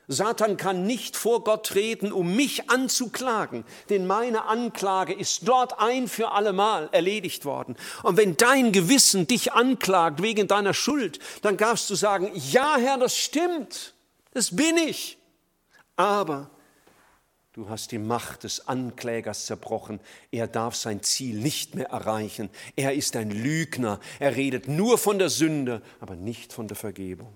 Satan 0.07 0.57
kann 0.57 0.87
nicht 0.87 1.17
vor 1.17 1.43
Gott 1.43 1.67
treten, 1.67 2.11
um 2.11 2.35
mich 2.35 2.71
anzuklagen, 2.71 3.63
denn 3.89 4.07
meine 4.07 4.45
Anklage 4.45 5.13
ist 5.13 5.47
dort 5.47 5.79
ein 5.79 6.07
für 6.07 6.31
allemal 6.31 6.89
erledigt 6.91 7.45
worden. 7.45 7.75
Und 8.01 8.17
wenn 8.17 8.35
dein 8.37 8.71
Gewissen 8.71 9.27
dich 9.27 9.53
anklagt 9.53 10.23
wegen 10.23 10.47
deiner 10.47 10.73
Schuld, 10.73 11.19
dann 11.43 11.57
darfst 11.57 11.91
du 11.91 11.95
sagen, 11.95 12.31
ja 12.33 12.77
Herr, 12.79 12.97
das 12.97 13.15
stimmt, 13.15 13.93
das 14.33 14.55
bin 14.55 14.77
ich. 14.77 15.19
Aber 15.95 16.49
Du 17.55 17.69
hast 17.69 17.93
die 17.93 17.99
Macht 17.99 18.43
des 18.43 18.67
Anklägers 18.67 19.45
zerbrochen. 19.45 20.01
Er 20.29 20.45
darf 20.45 20.75
sein 20.75 21.01
Ziel 21.03 21.39
nicht 21.39 21.73
mehr 21.73 21.85
erreichen. 21.85 22.49
Er 22.75 22.93
ist 22.93 23.15
ein 23.15 23.31
Lügner. 23.31 24.01
Er 24.19 24.35
redet 24.35 24.67
nur 24.67 24.97
von 24.97 25.19
der 25.19 25.29
Sünde, 25.29 25.81
aber 26.01 26.17
nicht 26.17 26.51
von 26.51 26.67
der 26.67 26.75
Vergebung. 26.75 27.31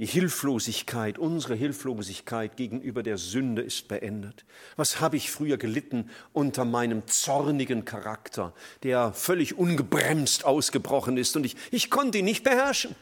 Die 0.00 0.06
Hilflosigkeit, 0.06 1.20
unsere 1.20 1.54
Hilflosigkeit 1.54 2.56
gegenüber 2.56 3.04
der 3.04 3.16
Sünde 3.16 3.62
ist 3.62 3.86
beendet. 3.86 4.44
Was 4.74 4.98
habe 4.98 5.16
ich 5.16 5.30
früher 5.30 5.56
gelitten 5.56 6.10
unter 6.32 6.64
meinem 6.64 7.06
zornigen 7.06 7.84
Charakter, 7.84 8.52
der 8.82 9.12
völlig 9.12 9.56
ungebremst 9.56 10.44
ausgebrochen 10.44 11.16
ist 11.16 11.36
und 11.36 11.46
ich, 11.46 11.54
ich 11.70 11.90
konnte 11.90 12.18
ihn 12.18 12.24
nicht 12.24 12.42
beherrschen. 12.42 12.96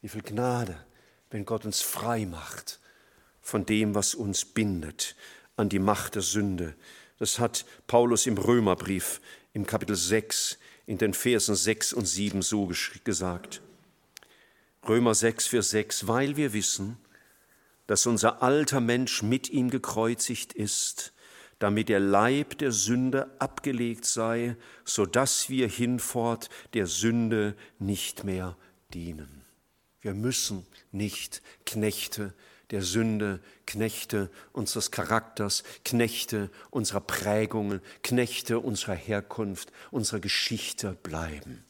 Wie 0.00 0.08
viel 0.08 0.22
Gnade, 0.22 0.78
wenn 1.32 1.44
Gott 1.46 1.64
uns 1.64 1.80
frei 1.80 2.26
macht 2.26 2.78
von 3.40 3.66
dem, 3.66 3.94
was 3.94 4.14
uns 4.14 4.44
bindet 4.44 5.16
an 5.56 5.68
die 5.68 5.78
Macht 5.78 6.14
der 6.14 6.22
Sünde. 6.22 6.74
Das 7.18 7.38
hat 7.38 7.64
Paulus 7.86 8.26
im 8.26 8.38
Römerbrief 8.38 9.20
im 9.52 9.66
Kapitel 9.66 9.96
6 9.96 10.58
in 10.86 10.98
den 10.98 11.14
Versen 11.14 11.54
6 11.54 11.94
und 11.94 12.06
7 12.06 12.42
so 12.42 12.70
gesagt. 13.04 13.62
Römer 14.86 15.14
6, 15.14 15.46
Vers 15.46 15.70
6, 15.70 16.06
weil 16.06 16.36
wir 16.36 16.52
wissen, 16.52 16.98
dass 17.86 18.06
unser 18.06 18.42
alter 18.42 18.80
Mensch 18.80 19.22
mit 19.22 19.50
ihm 19.50 19.70
gekreuzigt 19.70 20.52
ist, 20.52 21.12
damit 21.58 21.88
der 21.88 22.00
Leib 22.00 22.58
der 22.58 22.72
Sünde 22.72 23.30
abgelegt 23.38 24.04
sei, 24.04 24.56
so 24.84 25.06
dass 25.06 25.48
wir 25.48 25.68
hinfort 25.68 26.50
der 26.74 26.86
Sünde 26.86 27.54
nicht 27.78 28.24
mehr 28.24 28.56
dienen. 28.92 29.41
Wir 30.02 30.14
müssen 30.14 30.66
nicht 30.90 31.42
Knechte 31.64 32.34
der 32.72 32.82
Sünde, 32.82 33.40
Knechte 33.66 34.30
unseres 34.52 34.90
Charakters, 34.90 35.62
Knechte 35.84 36.50
unserer 36.70 37.00
Prägungen, 37.00 37.80
Knechte 38.02 38.58
unserer 38.58 38.94
Herkunft, 38.94 39.72
unserer 39.90 40.20
Geschichte 40.20 40.96
bleiben. 41.02 41.64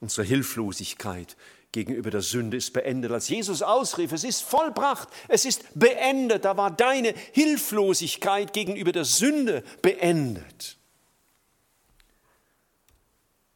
Unsere 0.00 0.26
Hilflosigkeit 0.26 1.36
gegenüber 1.70 2.10
der 2.10 2.22
Sünde 2.22 2.56
ist 2.56 2.72
beendet. 2.72 3.12
Als 3.12 3.28
Jesus 3.28 3.62
ausrief, 3.62 4.12
es 4.12 4.24
ist 4.24 4.42
vollbracht, 4.42 5.08
es 5.28 5.44
ist 5.44 5.64
beendet, 5.74 6.44
da 6.44 6.56
war 6.56 6.70
deine 6.70 7.14
Hilflosigkeit 7.32 8.52
gegenüber 8.52 8.92
der 8.92 9.04
Sünde 9.04 9.64
beendet. 9.80 10.76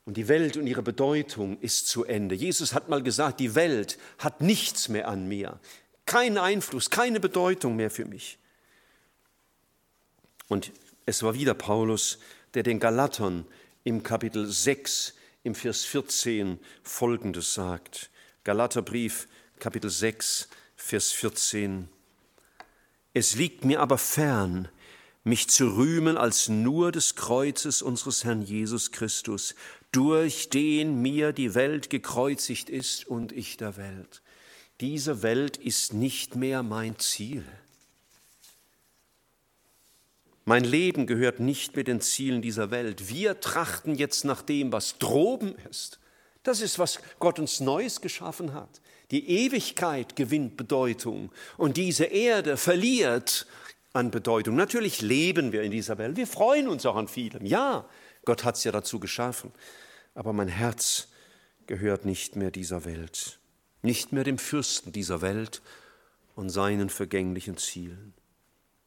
Und 0.07 0.17
die 0.17 0.29
Welt 0.29 0.57
und 0.57 0.67
ihre 0.69 0.83
Bedeutung 0.83 1.59
ist 1.61 1.89
zu 1.89 2.05
Ende. 2.05 2.35
Jesus 2.35 2.73
hat 2.73 2.89
mal 2.89 3.03
gesagt, 3.03 3.41
die 3.41 3.55
Welt 3.57 3.99
hat 4.19 4.41
nichts 4.41 4.89
mehr 4.89 5.09
an 5.09 5.29
mir, 5.29 5.59
keinen 6.07 6.39
Einfluss, 6.39 6.91
keine 6.91 7.21
Bedeutung 7.21 7.77
mehr 7.77 7.91
für 7.91 8.05
mich. 8.05 8.39
Und 10.47 10.73
es 11.07 11.25
war 11.25 11.35
wieder 11.35 11.55
Paulus, 11.55 12.21
der 12.55 12.63
den 12.63 12.79
Galatern 12.79 13.47
im 13.83 14.05
Kapitel 14.05 14.47
6 14.47 15.15
im 15.43 15.57
Vers 15.57 15.85
14 15.85 16.61
Folgendes 16.85 17.55
sagt. 17.55 18.11
Galaterbrief, 18.45 19.27
Kapitel 19.59 19.91
6, 19.91 20.49
Vers 20.77 21.11
14. 21.11 21.89
Es 23.13 23.35
liegt 23.35 23.65
mir 23.65 23.81
aber 23.81 23.99
fern, 23.99 24.69
mich 25.27 25.49
zu 25.49 25.77
rühmen 25.77 26.17
als 26.17 26.49
nur 26.49 26.93
des 26.93 27.17
Kreuzes 27.17 27.83
unseres 27.83 28.25
Herrn 28.25 28.43
Jesus 28.43 28.93
Christus, 28.93 29.57
durch 29.97 30.51
den 30.51 31.01
mir 31.01 31.33
die 31.33 31.55
Welt 31.55 31.89
gekreuzigt 31.89 32.69
ist 32.69 33.07
und 33.07 33.33
ich 33.33 33.57
der 33.57 33.79
Welt. 33.79 34.21
Diese 34.83 35.23
Welt 35.23 35.57
ist 35.57 35.95
nicht 35.95 36.37
mehr 36.37 36.63
mein 36.63 36.99
Ziel. 36.99 37.43
Mein 40.45 40.65
Leben 40.65 41.07
gehört 41.07 41.41
nicht 41.41 41.77
mit 41.77 41.89
den 41.89 42.03
Zielen 42.03 42.43
dieser 42.43 42.71
Welt. 42.71 43.09
Wir 43.09 43.41
trachten 43.41 43.95
jetzt 43.95 44.27
nach 44.27 44.43
dem, 44.43 44.71
was 44.71 44.99
droben 44.99 45.55
ist. 45.71 45.99
Das 46.43 46.61
ist, 46.61 46.79
was 46.79 47.01
Gott 47.19 47.39
uns 47.39 47.61
Neues 47.61 48.03
geschaffen 48.03 48.53
hat. 48.53 48.83
Die 49.11 49.27
Ewigkeit 49.31 50.15
gewinnt 50.15 50.59
Bedeutung 50.59 51.33
und 51.57 51.79
diese 51.79 52.05
Erde 52.05 52.59
verliert 52.59 53.47
an 53.95 54.11
Bedeutung. 54.11 54.57
Natürlich 54.57 55.01
leben 55.01 55.53
wir 55.53 55.63
in 55.63 55.71
dieser 55.71 55.97
Welt. 55.97 56.19
Wir 56.19 56.27
freuen 56.27 56.69
uns 56.69 56.85
auch 56.85 56.97
an 56.97 57.09
vielem. 57.09 57.47
Ja, 57.47 57.89
Gott 58.27 58.45
hat 58.45 58.57
es 58.57 58.65
ja 58.65 58.73
dazu 58.73 59.01
geschaffen. 59.01 59.53
Aber 60.17 60.33
mein 60.33 60.49
Herz 60.49 61.09
gehört 61.67 62.07
nicht 62.07 62.37
mehr 62.37 62.51
dieser 62.51 62.87
Welt, 62.87 63.39
nicht 63.83 64.13
mehr 64.13 64.25
dem 64.25 64.39
Fürsten 64.39 64.91
dieser 64.91 65.21
Welt 65.21 65.61
und 66.35 66.49
seinen 66.49 66.89
vergänglichen 66.89 67.59
Zielen. 67.59 68.15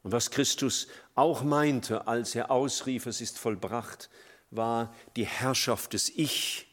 Und 0.01 0.11
was 0.11 0.31
Christus 0.31 0.87
auch 1.13 1.43
meinte, 1.43 2.07
als 2.07 2.33
er 2.33 2.49
ausrief, 2.49 3.05
es 3.05 3.21
ist 3.21 3.37
vollbracht, 3.37 4.09
war 4.49 4.91
die 5.15 5.27
Herrschaft 5.27 5.93
des 5.93 6.09
Ich 6.09 6.67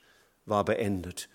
war 0.46 0.64
beendet. 0.64 1.28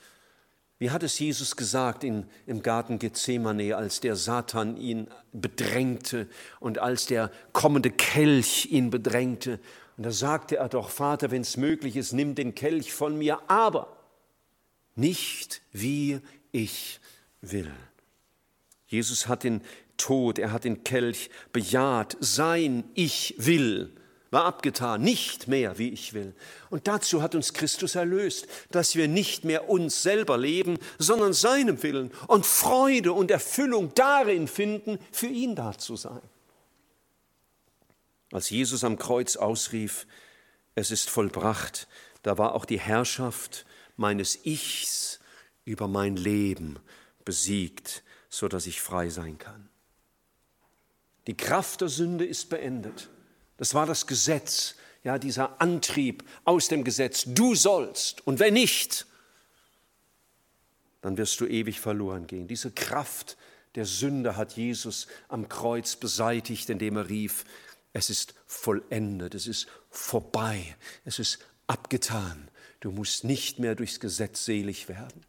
Wie 0.80 0.90
hat 0.90 1.04
es 1.04 1.20
Jesus 1.20 1.56
gesagt 1.56 2.04
in, 2.04 2.26
im 2.48 2.64
Garten 2.64 2.98
Gethsemane, 2.98 3.78
als 3.78 4.00
der 4.00 4.16
Satan 4.16 4.78
ihn 4.78 5.10
bedrängte 5.32 6.28
und 6.60 6.80
als 6.80 7.06
der 7.06 7.30
kommende 7.54 7.92
Kelch 7.92 8.70
ihn 8.72 8.90
bedrängte? 8.90 9.60
Und 10.02 10.06
da 10.06 10.12
sagte 10.12 10.58
er 10.58 10.68
doch, 10.68 10.90
Vater, 10.90 11.30
wenn 11.30 11.44
es 11.44 11.58
möglich 11.58 11.96
ist, 11.96 12.12
nimm 12.12 12.34
den 12.34 12.56
Kelch 12.56 12.92
von 12.92 13.20
mir, 13.20 13.40
aber 13.48 13.96
nicht 14.96 15.62
wie 15.74 16.22
ich 16.52 17.00
will. 17.42 17.72
Jesus 18.88 19.28
hat 19.28 19.44
den 19.44 19.62
Tod, 19.98 20.40
er 20.40 20.54
hat 20.54 20.64
den 20.64 20.84
Kelch 20.84 21.30
bejaht, 21.54 22.18
sein 22.20 22.84
Ich 22.96 23.36
will 23.38 23.94
war 24.32 24.46
abgetan, 24.46 25.02
nicht 25.02 25.48
mehr 25.50 25.78
wie 25.78 25.90
ich 25.90 26.14
will. 26.14 26.34
Und 26.70 26.88
dazu 26.88 27.22
hat 27.22 27.36
uns 27.36 27.54
Christus 27.54 27.96
erlöst, 27.96 28.48
dass 28.72 28.96
wir 28.96 29.08
nicht 29.08 29.44
mehr 29.44 29.70
uns 29.70 30.02
selber 30.02 30.38
leben, 30.38 30.80
sondern 30.98 31.34
seinem 31.34 31.84
Willen 31.84 32.12
und 32.28 32.46
Freude 32.46 33.12
und 33.14 33.30
Erfüllung 33.30 33.94
darin 33.94 34.48
finden, 34.48 34.98
für 35.12 35.28
ihn 35.28 35.56
da 35.56 35.78
zu 35.78 35.96
sein. 35.98 36.22
Als 38.32 38.50
Jesus 38.50 38.84
am 38.84 38.98
Kreuz 38.98 39.36
ausrief, 39.36 40.08
es 40.76 40.92
ist 40.92 41.10
vollbracht, 41.10 41.88
da 42.24 42.38
war 42.38 42.56
auch 42.56 42.66
die 42.66 42.80
Herrschaft 42.80 43.66
meines 43.98 44.46
Ichs 44.46 45.20
über 45.66 45.88
mein 45.88 46.16
Leben 46.16 46.80
besiegt, 47.26 48.04
so 48.30 48.48
dass 48.48 48.66
ich 48.66 48.82
frei 48.82 49.10
sein 49.10 49.38
kann. 49.38 49.70
Die 51.28 51.38
Kraft 51.38 51.82
der 51.82 51.90
Sünde 51.90 52.26
ist 52.26 52.50
beendet. 52.50 53.10
Das 53.58 53.74
war 53.74 53.86
das 53.86 54.08
Gesetz, 54.08 54.76
ja, 55.04 55.20
dieser 55.20 55.62
Antrieb 55.62 56.24
aus 56.46 56.68
dem 56.68 56.84
Gesetz. 56.84 57.26
Du 57.28 57.54
sollst 57.54 58.26
und 58.26 58.40
wenn 58.40 58.54
nicht, 58.54 59.06
dann 61.02 61.18
wirst 61.18 61.40
du 61.42 61.46
ewig 61.46 61.80
verloren 61.80 62.28
gehen. 62.28 62.48
Diese 62.48 62.72
Kraft 62.72 63.38
der 63.76 63.86
Sünde 63.86 64.36
hat 64.36 64.54
Jesus 64.54 65.08
am 65.28 65.48
Kreuz 65.50 65.96
beseitigt, 65.96 66.70
indem 66.70 66.98
er 66.98 67.10
rief, 67.10 67.46
es 67.94 68.10
ist 68.10 68.34
vollendet, 68.46 69.36
es 69.36 69.48
ist 69.48 69.68
vorbei, 69.90 70.76
es 71.06 71.20
ist 71.20 71.40
abgetan. 71.68 72.50
Du 72.80 72.92
musst 72.92 73.24
nicht 73.24 73.60
mehr 73.60 73.76
durchs 73.76 74.00
Gesetz 74.00 74.46
selig 74.46 74.90
werden. 74.90 75.26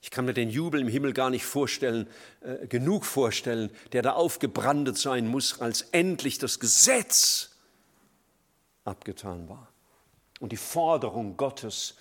Ich 0.00 0.10
kann 0.10 0.26
mir 0.26 0.34
den 0.34 0.50
Jubel 0.50 0.82
im 0.82 0.88
Himmel 0.88 1.14
gar 1.14 1.30
nicht 1.30 1.44
vorstellen, 1.44 2.06
äh, 2.42 2.66
genug 2.66 3.06
vorstellen, 3.06 3.70
der 3.92 4.02
da 4.02 4.12
aufgebrandet 4.12 4.98
sein 4.98 5.26
muss, 5.26 5.60
als 5.60 5.82
endlich 5.92 6.38
das 6.38 6.60
Gesetz 6.60 7.56
abgetan 8.84 9.48
war. 9.48 9.72
Und 10.40 10.52
die 10.52 10.58
Forderung 10.58 11.36
Gottes 11.36 11.94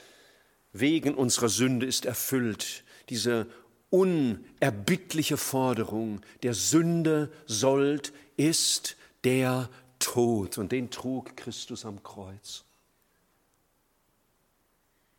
wegen 0.73 1.15
unserer 1.15 1.49
Sünde 1.49 1.85
ist 1.85 2.05
erfüllt. 2.05 2.83
Diese 3.09 3.47
unerbittliche 3.89 5.37
Forderung, 5.37 6.21
der 6.41 6.53
Sünde 6.53 7.31
sollt, 7.45 8.11
ist 8.35 8.97
der 9.23 9.69
Tod. 9.99 10.57
Und 10.57 10.71
den 10.71 10.89
trug 10.89 11.35
Christus 11.37 11.85
am 11.85 12.03
Kreuz. 12.03 12.63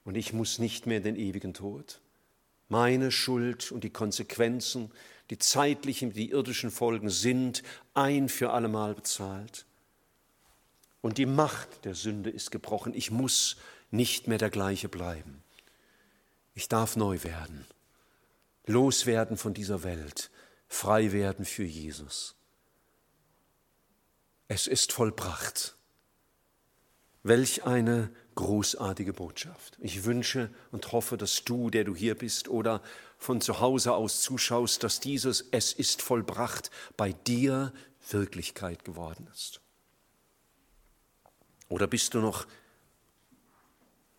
Und 0.04 0.16
ich 0.16 0.32
muss 0.32 0.58
nicht 0.58 0.86
mehr 0.86 0.98
in 0.98 1.04
den 1.04 1.16
ewigen 1.16 1.54
Tod. 1.54 2.00
Meine 2.68 3.10
Schuld 3.10 3.72
und 3.72 3.84
die 3.84 3.90
Konsequenzen, 3.90 4.90
die 5.30 5.38
zeitlichen, 5.38 6.12
die 6.12 6.30
irdischen 6.30 6.70
Folgen 6.70 7.08
sind 7.08 7.62
ein 7.94 8.28
für 8.28 8.50
allemal 8.52 8.94
bezahlt. 8.94 9.64
Und 11.00 11.18
die 11.18 11.26
Macht 11.26 11.84
der 11.84 11.94
Sünde 11.94 12.30
ist 12.30 12.50
gebrochen. 12.50 12.94
Ich 12.94 13.10
muss 13.10 13.56
nicht 13.90 14.28
mehr 14.28 14.38
der 14.38 14.50
gleiche 14.50 14.88
bleiben. 14.88 15.42
Ich 16.54 16.68
darf 16.68 16.96
neu 16.96 17.22
werden, 17.24 17.66
loswerden 18.66 19.36
von 19.36 19.54
dieser 19.54 19.82
Welt, 19.82 20.30
frei 20.68 21.12
werden 21.12 21.44
für 21.44 21.64
Jesus. 21.64 22.36
Es 24.54 24.68
ist 24.68 24.92
vollbracht. 24.92 25.74
Welch 27.24 27.64
eine 27.64 28.08
großartige 28.36 29.12
Botschaft. 29.12 29.76
Ich 29.80 30.04
wünsche 30.04 30.48
und 30.70 30.92
hoffe, 30.92 31.16
dass 31.16 31.42
du, 31.42 31.70
der 31.70 31.82
du 31.82 31.96
hier 31.96 32.14
bist 32.14 32.46
oder 32.46 32.80
von 33.18 33.40
zu 33.40 33.58
Hause 33.58 33.94
aus 33.94 34.22
zuschaust, 34.22 34.84
dass 34.84 35.00
dieses 35.00 35.44
Es 35.50 35.72
ist 35.72 36.02
vollbracht 36.02 36.70
bei 36.96 37.12
dir 37.12 37.72
Wirklichkeit 38.08 38.84
geworden 38.84 39.26
ist. 39.32 39.60
Oder 41.68 41.88
bist 41.88 42.14
du 42.14 42.20
noch 42.20 42.46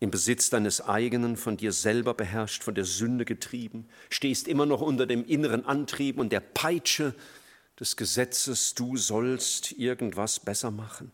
im 0.00 0.10
Besitz 0.10 0.50
deines 0.50 0.82
eigenen, 0.82 1.38
von 1.38 1.56
dir 1.56 1.72
selber 1.72 2.12
beherrscht, 2.12 2.62
von 2.62 2.74
der 2.74 2.84
Sünde 2.84 3.24
getrieben, 3.24 3.88
stehst 4.10 4.48
immer 4.48 4.66
noch 4.66 4.82
unter 4.82 5.06
dem 5.06 5.24
inneren 5.24 5.64
Antrieb 5.64 6.18
und 6.18 6.30
der 6.30 6.40
Peitsche 6.40 7.14
des 7.78 7.96
Gesetzes, 7.96 8.74
du 8.74 8.96
sollst 8.96 9.72
irgendwas 9.72 10.40
besser 10.40 10.70
machen? 10.70 11.12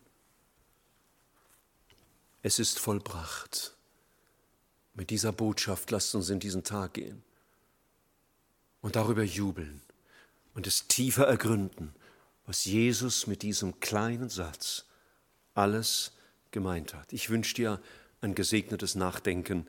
es 2.43 2.59
ist 2.59 2.77
vollbracht. 2.77 3.73
Mit 4.93 5.09
dieser 5.09 5.31
Botschaft 5.31 5.89
lasst 5.89 6.13
uns 6.13 6.29
in 6.29 6.39
diesen 6.39 6.63
Tag 6.63 6.93
gehen 6.93 7.23
und 8.81 8.97
darüber 8.97 9.23
jubeln 9.23 9.81
und 10.53 10.67
es 10.67 10.87
tiefer 10.87 11.25
ergründen, 11.25 11.95
was 12.45 12.65
Jesus 12.65 13.25
mit 13.25 13.41
diesem 13.41 13.79
kleinen 13.79 14.29
Satz 14.29 14.85
alles 15.55 16.11
gemeint 16.51 16.93
hat. 16.93 17.11
Ich 17.13 17.29
wünsche 17.29 17.55
dir 17.55 17.81
ein 18.21 18.35
gesegnetes 18.35 18.93
Nachdenken 18.93 19.65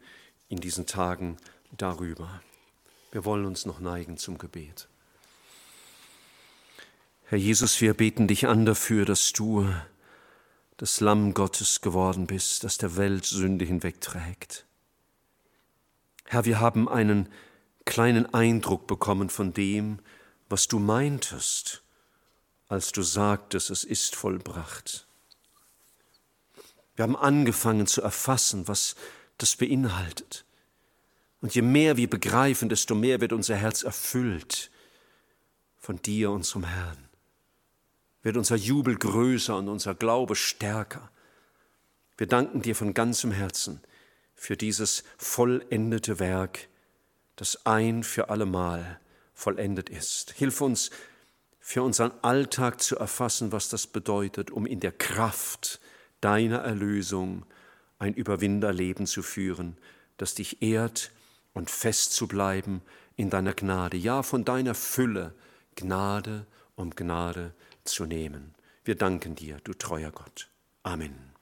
in 0.49 0.61
diesen 0.61 0.85
Tagen 0.85 1.39
darüber. 1.79 2.43
Wir 3.13 3.25
wollen 3.25 3.47
uns 3.47 3.65
noch 3.65 3.79
neigen 3.79 4.19
zum 4.19 4.37
Gebet. 4.37 4.89
Herr 7.27 7.39
Jesus, 7.39 7.81
wir 7.81 7.95
beten 7.95 8.29
dich 8.29 8.47
an 8.49 8.67
dafür, 8.67 9.07
dass 9.07 9.33
du 9.33 9.67
das 10.77 11.01
Lamm 11.01 11.33
Gottes 11.33 11.81
geworden 11.81 12.27
bist, 12.27 12.65
das 12.65 12.77
der 12.77 12.97
Welt 12.97 13.25
Sünde 13.25 13.65
hinwegträgt. 13.65 14.67
Herr, 16.27 16.45
wir 16.45 16.61
haben 16.61 16.87
einen 16.87 17.31
kleinen 17.87 18.33
Eindruck 18.35 18.87
bekommen 18.87 19.31
von 19.31 19.55
dem, 19.55 20.01
was 20.51 20.69
du 20.69 20.79
meintest, 20.79 21.83
als 22.69 22.93
du 22.93 23.01
sagtest, 23.01 23.71
es 23.71 23.85
ist 23.85 24.17
vollbracht. 24.17 25.07
Wir 26.95 27.05
haben 27.05 27.17
angefangen 27.17 27.87
zu 27.87 28.03
erfassen, 28.03 28.69
was 28.69 28.97
das 29.39 29.57
beinhaltet. 29.57 30.45
Und 31.41 31.55
je 31.55 31.63
mehr 31.63 31.97
wir 31.97 32.09
begreifen, 32.09 32.69
desto 32.69 32.95
mehr 32.95 33.23
wird 33.23 33.33
unser 33.33 33.57
Herz 33.57 33.83
erfüllt 33.83 34.71
von 35.79 35.97
dir, 36.03 36.31
unserem 36.31 36.65
Herrn 36.65 37.04
wird 38.25 38.37
unser 38.37 38.57
Jubel 38.57 38.97
größer 38.97 39.57
und 39.57 39.69
unser 39.69 39.95
Glaube 39.95 40.35
stärker. 40.35 41.11
Wir 42.17 42.27
danken 42.27 42.63
dir 42.63 42.75
von 42.75 42.95
ganzem 42.95 43.31
Herzen 43.31 43.81
für 44.35 44.57
dieses 44.57 45.05
vollendete 45.19 46.19
Werk, 46.19 46.69
das 47.37 47.67
ein 47.67 48.03
für 48.03 48.31
allemal 48.31 48.99
vollendet 49.35 49.91
ist. 49.91 50.33
Hilf 50.33 50.61
uns, 50.61 50.91
für 51.61 51.83
unseren 51.83 52.13
Alltag 52.23 52.81
zu 52.83 52.97
erfassen, 52.97 53.53
was 53.53 53.69
das 53.69 53.87
bedeutet, 53.87 54.51
um 54.51 54.67
in 54.67 54.81
der 54.81 54.93
Kraft 54.93 55.81
deiner 56.21 56.59
Erlösung 56.59 57.45
ein 57.99 58.15
Überwinderleben 58.15 59.07
zu 59.07 59.23
führen, 59.23 59.77
das 60.17 60.35
dich 60.35 60.63
ehrt 60.63 61.11
und 61.53 61.71
fest 61.71 62.13
zu 62.13 62.27
bleiben 62.27 62.83
in 63.17 63.31
deiner 63.31 63.55
Gnade, 63.55 63.97
ja 63.97 64.23
von 64.23 64.45
deiner 64.45 64.75
Fülle, 64.75 65.35
Gnade 65.75 66.47
um 66.77 66.91
Gnade 66.91 67.55
zu 67.85 68.07
nehmen. 68.07 68.55
Wir 68.85 68.97
danken 68.97 69.35
dir, 69.35 69.59
du 69.65 69.75
treuer 69.75 70.11
Gott. 70.11 70.51
Amen. 70.83 71.34